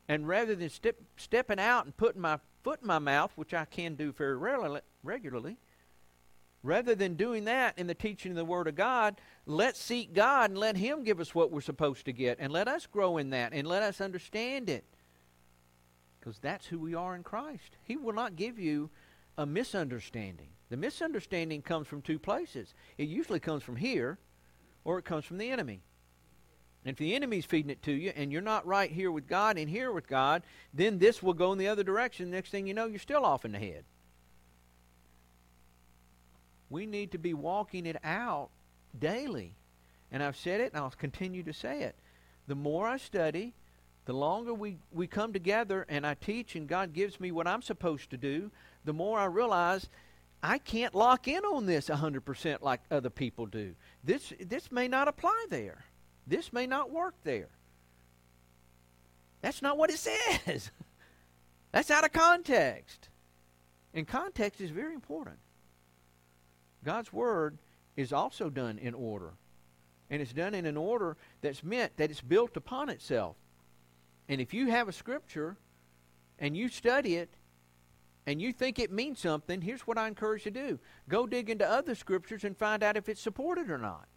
[0.08, 3.66] And rather than step, stepping out and putting my foot in my mouth, which I
[3.66, 5.58] can do very rarely, regularly,
[6.66, 10.50] rather than doing that in the teaching of the Word of God, let's seek God
[10.50, 12.38] and let Him give us what we're supposed to get.
[12.40, 14.86] And let us grow in that and let us understand it.
[16.20, 17.78] Because that's who we are in Christ.
[17.84, 18.90] He will not give you
[19.38, 20.50] a misunderstanding.
[20.70, 22.74] The misunderstanding comes from two places.
[22.98, 24.18] It usually comes from here
[24.84, 25.82] or it comes from the enemy.
[26.84, 29.58] And if the enemy's feeding it to you and you're not right here with God
[29.58, 30.44] and here with God,
[30.74, 32.32] then this will go in the other direction.
[32.32, 33.86] Next thing you know, you're still off in the head.
[36.70, 38.50] We need to be walking it out
[38.98, 39.54] daily.
[40.12, 41.96] And I've said it and I'll continue to say it.
[42.48, 43.54] The more I study,
[44.06, 47.62] the longer we, we come together and I teach and God gives me what I'm
[47.62, 48.52] supposed to do,
[48.84, 49.90] the more I realize
[50.44, 53.74] I can't lock in on this 100% like other people do.
[54.04, 55.86] This, this may not apply there.
[56.28, 57.50] This may not work there.
[59.42, 59.98] That's not what it
[60.46, 60.72] says.
[61.72, 63.10] That's out of context.
[63.94, 65.38] And context is very important.
[66.86, 67.58] God's Word
[67.98, 69.34] is also done in order.
[70.10, 73.36] And it's done in an order that's meant that it's built upon itself.
[74.30, 75.58] And if you have a scripture
[76.40, 77.34] and you study it
[78.28, 80.80] and you think it means something, here's what I encourage you to do
[81.10, 84.08] go dig into other scriptures and find out if it's supported or not.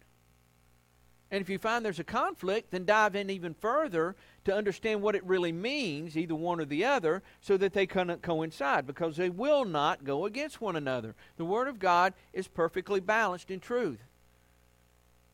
[1.31, 4.15] And if you find there's a conflict, then dive in even further
[4.45, 8.15] to understand what it really means, either one or the other, so that they can
[8.17, 11.15] coincide, because they will not go against one another.
[11.37, 13.99] The Word of God is perfectly balanced in truth.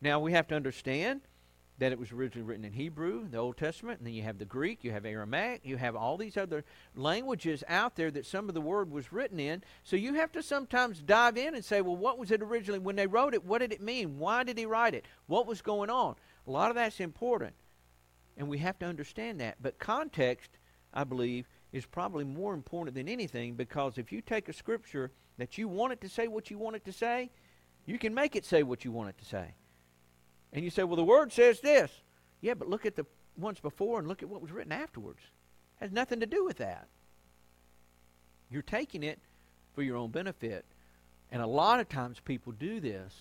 [0.02, 1.22] Now, we have to understand
[1.78, 4.46] that it was originally written in Hebrew, the Old Testament, and then you have the
[4.46, 6.64] Greek, you have Aramaic, you have all these other
[6.96, 9.62] languages out there that some of the word was written in.
[9.84, 12.96] So you have to sometimes dive in and say, well, what was it originally when
[12.96, 13.44] they wrote it?
[13.44, 14.18] What did it mean?
[14.20, 15.06] Why did he write it?
[15.28, 16.16] What was going on?
[16.48, 17.56] A lot of that's important.
[18.38, 19.58] And we have to understand that.
[19.62, 20.52] But context,
[20.94, 25.58] I believe, is probably more important than anything because if you take a scripture that
[25.58, 27.32] you want it to say what you want it to say,
[27.86, 29.56] you can make it say what you want it to say.
[30.56, 31.92] And you say, well, the Word says this.
[32.40, 33.06] Yeah, but look at the
[33.38, 35.20] ones before and look at what was written afterwards.
[35.20, 36.88] It has nothing to do with that.
[38.50, 39.20] You're taking it
[39.74, 40.64] for your own benefit.
[41.30, 43.14] And a lot of times people do this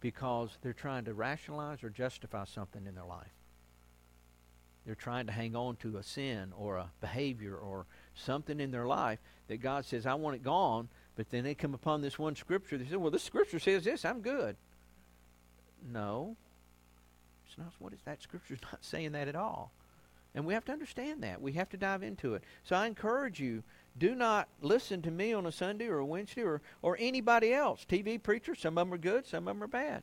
[0.00, 3.30] because they're trying to rationalize or justify something in their life.
[4.84, 8.86] They're trying to hang on to a sin or a behavior or something in their
[8.86, 10.88] life that God says, I want it gone.
[11.14, 12.76] But then they come upon this one scripture.
[12.76, 14.04] They say, well, this scripture says this.
[14.04, 14.56] I'm good.
[15.90, 16.36] No.
[17.46, 19.72] It's not what is that scripture's not saying that at all.
[20.34, 21.42] And we have to understand that.
[21.42, 22.44] We have to dive into it.
[22.64, 23.62] So I encourage you,
[23.98, 27.84] do not listen to me on a Sunday or a Wednesday or, or anybody else.
[27.86, 30.02] TV preachers, some of them are good, some of them are bad.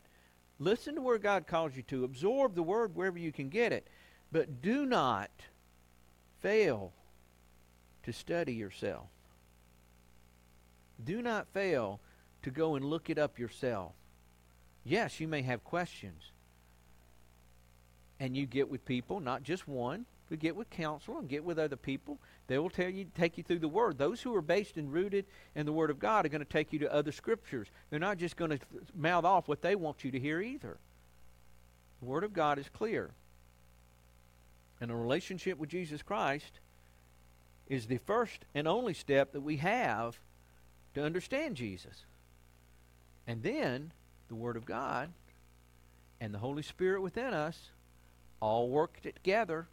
[0.60, 2.04] Listen to where God calls you to.
[2.04, 3.88] Absorb the word wherever you can get it.
[4.32, 5.32] But do not
[6.42, 6.94] fail
[8.04, 9.08] to study yourself.
[11.04, 12.02] Do not fail
[12.44, 13.94] to go and look it up yourself.
[14.84, 16.32] Yes, you may have questions.
[18.20, 21.58] And you get with people, not just one, but get with counsel and get with
[21.58, 22.20] other people.
[22.48, 23.98] They will tell you, take you through the Word.
[23.98, 25.26] Those who are based and rooted
[25.56, 27.68] in the Word of God are going to take you to other scriptures.
[27.90, 28.60] They're not just going to
[28.96, 30.78] mouth off what they want you to hear either.
[32.00, 33.12] The Word of God is clear.
[34.82, 36.60] And a relationship with Jesus Christ
[37.68, 40.20] is the first and only step that we have
[40.94, 42.06] to understand Jesus.
[43.28, 43.92] And then
[44.30, 45.10] the Word of God
[46.22, 47.72] and the Holy Spirit within us
[48.40, 49.68] all work together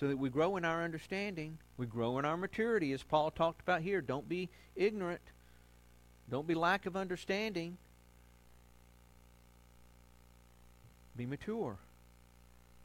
[0.00, 3.60] so that we grow in our understanding, we grow in our maturity, as Paul talked
[3.60, 4.00] about here.
[4.00, 5.22] Don't be ignorant,
[6.28, 7.78] don't be lack of understanding.
[11.16, 11.78] Be mature.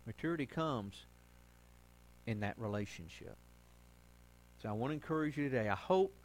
[0.05, 0.95] Maturity comes
[2.25, 3.35] in that relationship.
[4.61, 5.67] So I want to encourage you today.
[5.67, 6.15] I hope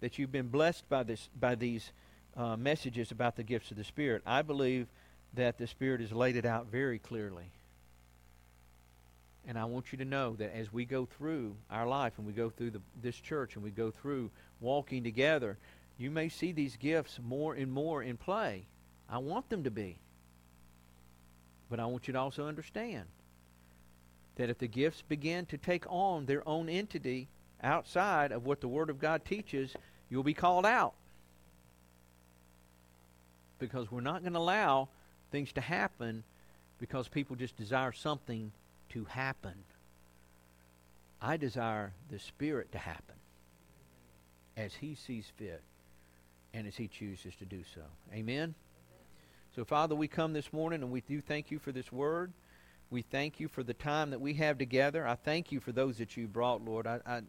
[0.00, 1.92] that you've been blessed by this by these
[2.36, 4.22] uh, messages about the gifts of the Spirit.
[4.26, 4.86] I believe
[5.34, 7.50] that the Spirit has laid it out very clearly.
[9.46, 12.32] And I want you to know that as we go through our life and we
[12.32, 14.30] go through the, this church and we go through
[14.60, 15.58] walking together,
[15.98, 18.66] You may see these gifts more and more in play.
[19.08, 19.98] I want them to be.
[21.68, 23.04] But I want you to also understand
[24.36, 27.28] that if the gifts begin to take on their own entity
[27.62, 29.74] outside of what the Word of God teaches,
[30.08, 30.94] you'll be called out.
[33.62, 34.88] Because we're not going to allow
[35.30, 36.24] things to happen
[36.80, 38.50] because people just desire something
[38.88, 39.54] to happen.
[41.20, 43.14] I desire the Spirit to happen
[44.56, 45.62] as He sees fit
[46.52, 47.82] and as He chooses to do so.
[48.12, 48.56] Amen?
[49.54, 52.32] So, Father, we come this morning and we do thank you for this word.
[52.90, 55.06] We thank you for the time that we have together.
[55.06, 56.88] I thank you for those that you brought, Lord.
[56.88, 57.20] I, I,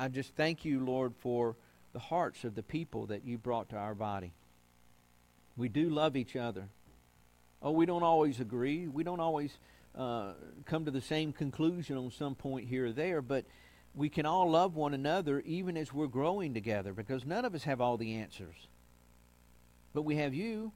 [0.00, 1.54] I just thank you, Lord, for
[1.92, 4.32] the hearts of the people that you brought to our body.
[5.56, 6.68] We do love each other.
[7.62, 8.88] Oh, we don't always agree.
[8.88, 9.56] We don't always
[9.96, 10.32] uh,
[10.66, 13.44] come to the same conclusion on some point here or there, but
[13.94, 17.64] we can all love one another even as we're growing together because none of us
[17.64, 18.56] have all the answers.
[19.94, 20.72] But we have you,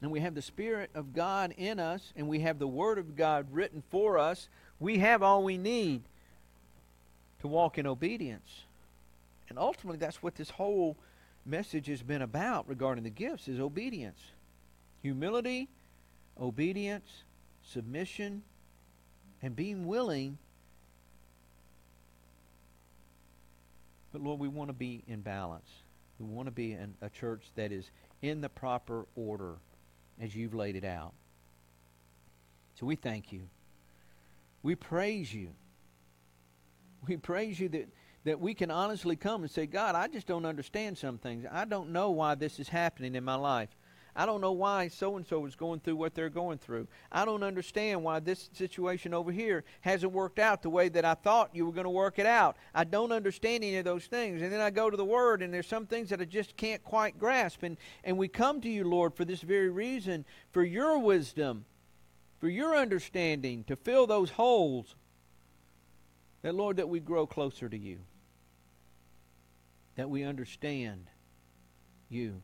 [0.00, 3.14] and we have the Spirit of God in us, and we have the Word of
[3.14, 4.48] God written for us.
[4.80, 6.02] We have all we need
[7.40, 8.64] to walk in obedience.
[9.50, 10.96] And ultimately, that's what this whole
[11.46, 14.20] message has been about regarding the gifts is obedience.
[15.02, 15.68] Humility,
[16.40, 17.24] obedience,
[17.62, 18.42] submission,
[19.42, 20.38] and being willing.
[24.12, 25.68] But Lord, we want to be in balance.
[26.18, 27.90] We want to be in a church that is
[28.22, 29.56] in the proper order
[30.20, 31.12] as you've laid it out.
[32.78, 33.42] So we thank you.
[34.62, 35.50] We praise you.
[37.06, 37.88] We praise you that,
[38.24, 41.44] that we can honestly come and say, God, I just don't understand some things.
[41.50, 43.68] I don't know why this is happening in my life.
[44.16, 46.86] I don't know why so and so is going through what they're going through.
[47.10, 51.14] I don't understand why this situation over here hasn't worked out the way that I
[51.14, 52.56] thought you were going to work it out.
[52.72, 54.40] I don't understand any of those things.
[54.40, 56.82] And then I go to the Word, and there's some things that I just can't
[56.84, 57.64] quite grasp.
[57.64, 61.64] And, and we come to you, Lord, for this very reason, for your wisdom,
[62.38, 64.94] for your understanding, to fill those holes.
[66.42, 67.98] That, Lord, that we grow closer to you,
[69.96, 71.06] that we understand
[72.08, 72.42] you.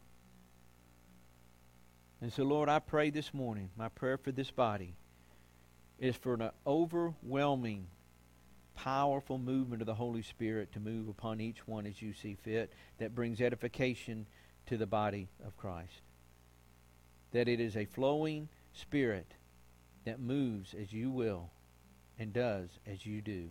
[2.21, 4.95] And so, Lord, I pray this morning, my prayer for this body
[5.99, 7.87] is for an overwhelming,
[8.75, 12.73] powerful movement of the Holy Spirit to move upon each one as you see fit
[12.99, 14.27] that brings edification
[14.67, 16.03] to the body of Christ.
[17.33, 19.35] That it is a flowing spirit
[20.05, 21.51] that moves as you will
[22.19, 23.49] and does as you do.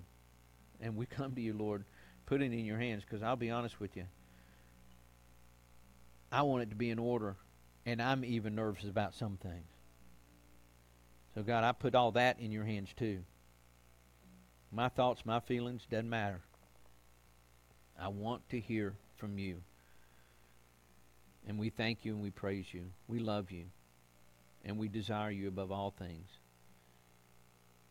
[0.81, 1.85] And we come to you, Lord,
[2.29, 4.05] put it in your hands because I'll be honest with you.
[6.31, 7.35] I want it to be in order
[7.87, 9.65] and I'm even nervous about some things.
[11.33, 13.23] So, God, I put all that in your hands too.
[14.71, 16.41] My thoughts, my feelings, doesn't matter.
[17.99, 19.61] I want to hear from you.
[21.47, 22.83] And we thank you and we praise you.
[23.07, 23.65] We love you.
[24.63, 26.27] And we desire you above all things.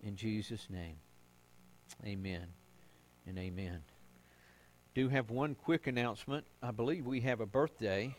[0.01, 0.97] In Jesus' name,
[2.07, 2.47] amen
[3.27, 3.81] and amen.
[4.99, 6.45] Do have one quick announcement.
[6.61, 8.17] I believe we have a birthday.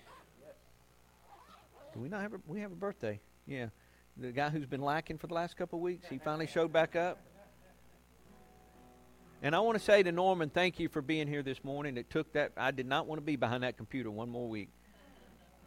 [1.93, 3.19] Do we not have a, we have a birthday?
[3.45, 3.65] Yeah,
[4.15, 6.95] the guy who's been lacking for the last couple of weeks, he finally showed back
[6.95, 7.19] up.
[9.41, 11.97] And I want to say to Norman, thank you for being here this morning.
[11.97, 14.69] It took that I did not want to be behind that computer one more week.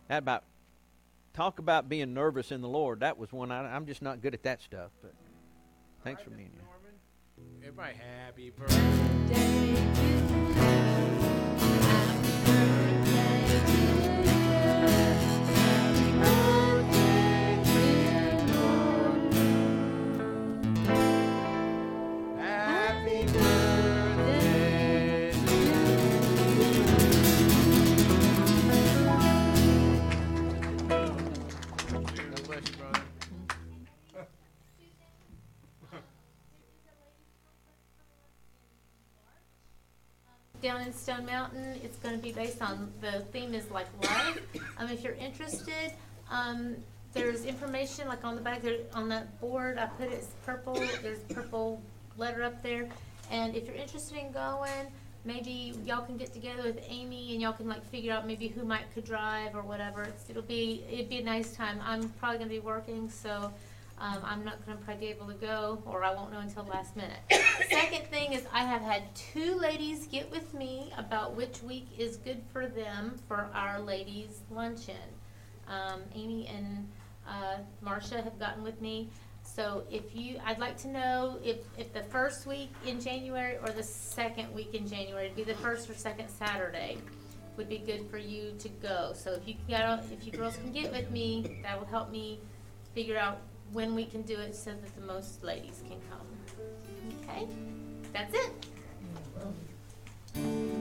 [0.08, 0.44] That about
[1.34, 3.00] talk about being nervous in the Lord.
[3.00, 4.92] That was one I, I'm just not good at that stuff.
[5.02, 5.12] But
[6.04, 6.64] thanks for being here.
[7.60, 9.51] Everybody, happy birthday.
[13.52, 14.01] Happy
[40.62, 41.80] down in Stone Mountain.
[41.82, 44.38] It's going to be based on the theme is like love.
[44.78, 45.92] Um, if you're interested,
[46.30, 46.76] um,
[47.12, 49.76] there's information like on the back there on that board.
[49.76, 50.74] I put it's purple.
[51.02, 51.82] There's purple
[52.16, 52.88] letter up there.
[53.30, 54.86] And if you're interested in going,
[55.24, 58.64] maybe y'all can get together with Amy and y'all can like figure out maybe who
[58.64, 60.02] might could drive or whatever.
[60.04, 61.80] It's, it'll be it'd be a nice time.
[61.84, 63.52] I'm probably going to be working, so.
[63.98, 66.64] Um, I'm not going to probably be able to go, or I won't know until
[66.64, 67.20] last minute.
[67.70, 72.16] Second thing is, I have had two ladies get with me about which week is
[72.16, 74.96] good for them for our ladies' luncheon.
[75.68, 76.88] Um, Amy and
[77.28, 79.08] uh, Marcia have gotten with me.
[79.44, 83.70] So if you, I'd like to know if, if the first week in January or
[83.70, 86.98] the second week in January, it'd be the first or second Saturday,
[87.56, 89.12] would be good for you to go.
[89.14, 92.40] So if you, got, if you girls can get with me, that will help me
[92.94, 93.40] figure out
[93.72, 96.26] when we can do it so that the most ladies can come.
[97.22, 97.46] Okay?
[98.12, 98.66] That's it.
[100.36, 100.71] Mm-hmm.